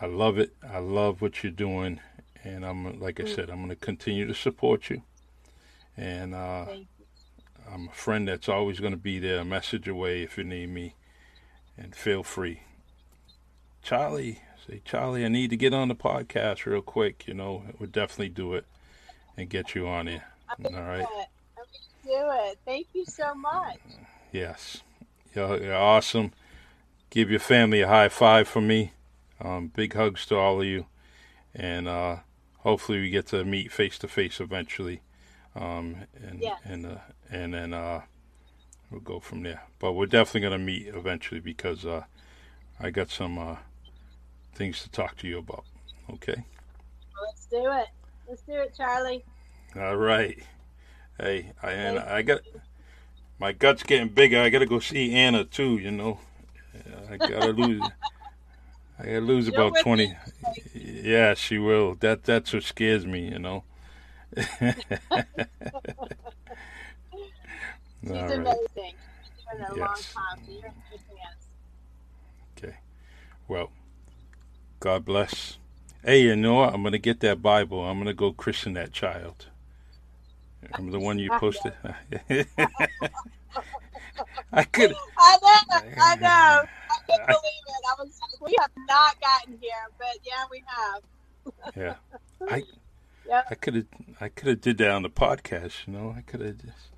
[0.00, 0.54] I love it.
[0.68, 2.00] I love what you're doing,
[2.42, 5.02] and I'm like I said, I'm going to continue to support you.
[5.96, 6.86] And uh, you.
[7.72, 10.68] I'm a friend that's always going to be there, a message away if you need
[10.68, 10.94] me,
[11.78, 12.60] and feel free.
[13.82, 17.26] Charlie, say, Charlie, I need to get on the podcast real quick.
[17.26, 18.66] You know, we'll definitely do it
[19.36, 20.24] and get you on here.
[20.64, 21.06] All right.
[21.06, 21.26] Good.
[21.56, 22.10] I'm going to do
[22.44, 22.58] it.
[22.64, 23.78] Thank you so much.
[24.32, 24.82] Yes.
[25.34, 26.32] You're, you're awesome.
[27.10, 28.92] Give your family a high five for me.
[29.40, 30.86] Um, big hugs to all of you.
[31.54, 32.16] And uh,
[32.58, 35.00] hopefully we get to meet face to face eventually.
[35.54, 36.60] Um, and, Yes.
[36.64, 36.96] and, uh,
[37.30, 38.02] and then uh,
[38.90, 39.62] we'll go from there.
[39.78, 42.04] But we're definitely going to meet eventually because uh,
[42.80, 43.56] I got some uh,
[44.54, 45.64] things to talk to you about.
[46.10, 46.44] Okay.
[47.26, 47.86] Let's do it.
[48.28, 49.24] Let's do it, Charlie.
[49.76, 50.42] All right.
[51.18, 52.40] Hey, I and I got
[53.38, 54.40] my gut's getting bigger.
[54.40, 55.78] I gotta go see Anna too.
[55.78, 56.20] You know,
[56.74, 57.92] uh, I gotta lose.
[58.98, 60.16] I gotta lose She'll about twenty.
[60.74, 61.94] Yeah, she will.
[61.96, 63.30] That that's what scares me.
[63.30, 63.64] You know.
[68.12, 68.30] She's right.
[68.30, 68.96] amazing.
[69.22, 70.14] She's been doing it a long Yes.
[70.14, 71.48] time, so you're in good hands.
[72.56, 72.76] Okay.
[73.48, 73.70] Well,
[74.80, 75.58] God bless.
[76.04, 76.74] Hey, you know what?
[76.74, 77.82] I'm gonna get that Bible.
[77.84, 79.48] I'm gonna go christen that child.
[80.72, 81.72] Remember the one you posted?
[84.52, 84.94] I could.
[85.18, 86.64] I know, I know.
[86.64, 87.84] I can't believe it.
[87.90, 91.02] I was like, we have not gotten here, but yeah, we have.
[91.76, 91.94] Yeah.
[92.50, 92.62] I
[93.28, 93.46] Yep.
[93.50, 93.86] I could have
[94.20, 96.14] I could have did that on the podcast, you know.
[96.16, 96.90] I could have just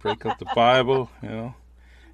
[0.00, 1.54] break up the Bible, you know.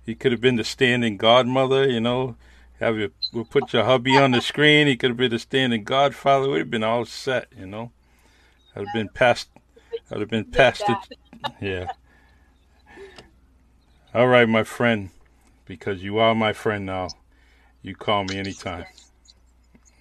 [0.04, 2.36] You could have been the standing godmother, you know.
[2.78, 5.84] Have you we'll put your hubby on the screen, he could have been the standing
[5.84, 7.90] godfather, we'd have been all set, you know.
[8.74, 9.48] I'd have been past
[10.10, 10.96] I'd have been past it
[11.60, 11.86] yeah.
[14.12, 15.10] All right, my friend,
[15.66, 17.08] because you are my friend now.
[17.82, 18.84] You call me anytime.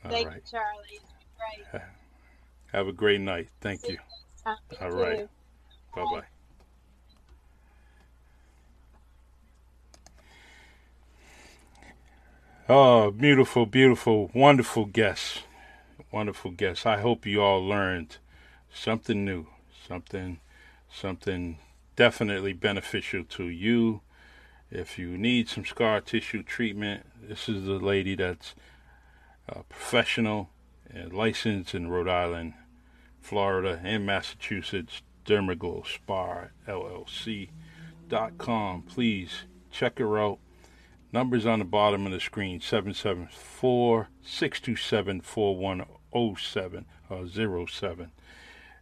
[0.03, 0.35] All Thank right.
[0.37, 0.99] you, Charlie.
[1.71, 1.81] Great.
[2.73, 3.49] Have a great night.
[3.61, 3.97] Thank you.
[4.45, 5.27] You uh, All right.
[5.95, 6.23] Bye bye.
[12.67, 15.41] Oh, beautiful, beautiful, wonderful guests.
[16.11, 16.85] Wonderful guests.
[16.85, 18.17] I hope you all learned
[18.71, 19.47] something new,
[19.89, 20.39] something
[20.89, 21.57] something
[21.97, 24.01] definitely beneficial to you.
[24.71, 28.55] If you need some scar tissue treatment, this is the lady that's
[29.47, 30.49] a professional
[30.89, 32.53] and licensed in Rhode Island,
[33.19, 35.01] Florida, and Massachusetts.
[35.29, 37.49] Dermaglow Spa LLC
[38.07, 38.81] dot com.
[38.81, 40.39] Please check her out.
[41.13, 48.11] Numbers on the bottom of the screen 774 627 4107 or 07.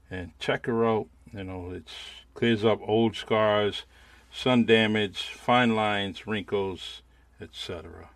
[0.09, 1.07] And check her out.
[1.33, 1.87] You know, it
[2.33, 3.83] clears up old scars,
[4.31, 7.01] sun damage, fine lines, wrinkles,
[7.41, 8.09] etc.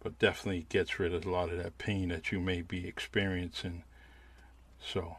[0.00, 3.84] But definitely gets rid of a lot of that pain that you may be experiencing.
[4.78, 5.16] So,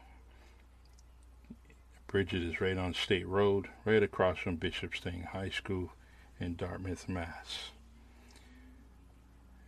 [2.06, 5.92] Bridget is right on State Road, right across from Bishop Stang High School
[6.40, 7.70] in Dartmouth, Mass.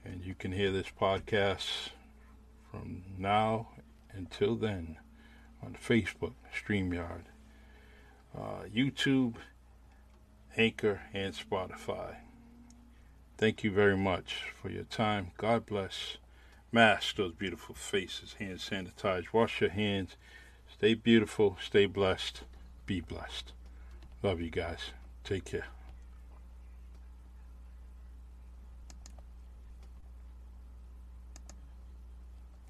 [0.04, 1.90] And you can hear this podcast
[2.70, 3.68] from now
[4.14, 4.96] until then
[5.64, 7.24] on Facebook, StreamYard,
[8.36, 9.34] uh, YouTube,
[10.56, 12.16] Anchor, and Spotify.
[13.38, 15.32] Thank you very much for your time.
[15.38, 16.18] God bless.
[16.72, 18.34] Mask those beautiful faces.
[18.34, 19.32] Hand sanitize.
[19.32, 20.16] Wash your hands.
[20.72, 21.56] Stay beautiful.
[21.60, 22.42] Stay blessed.
[22.86, 23.52] Be blessed.
[24.22, 24.90] Love you guys.
[25.24, 25.66] Take care.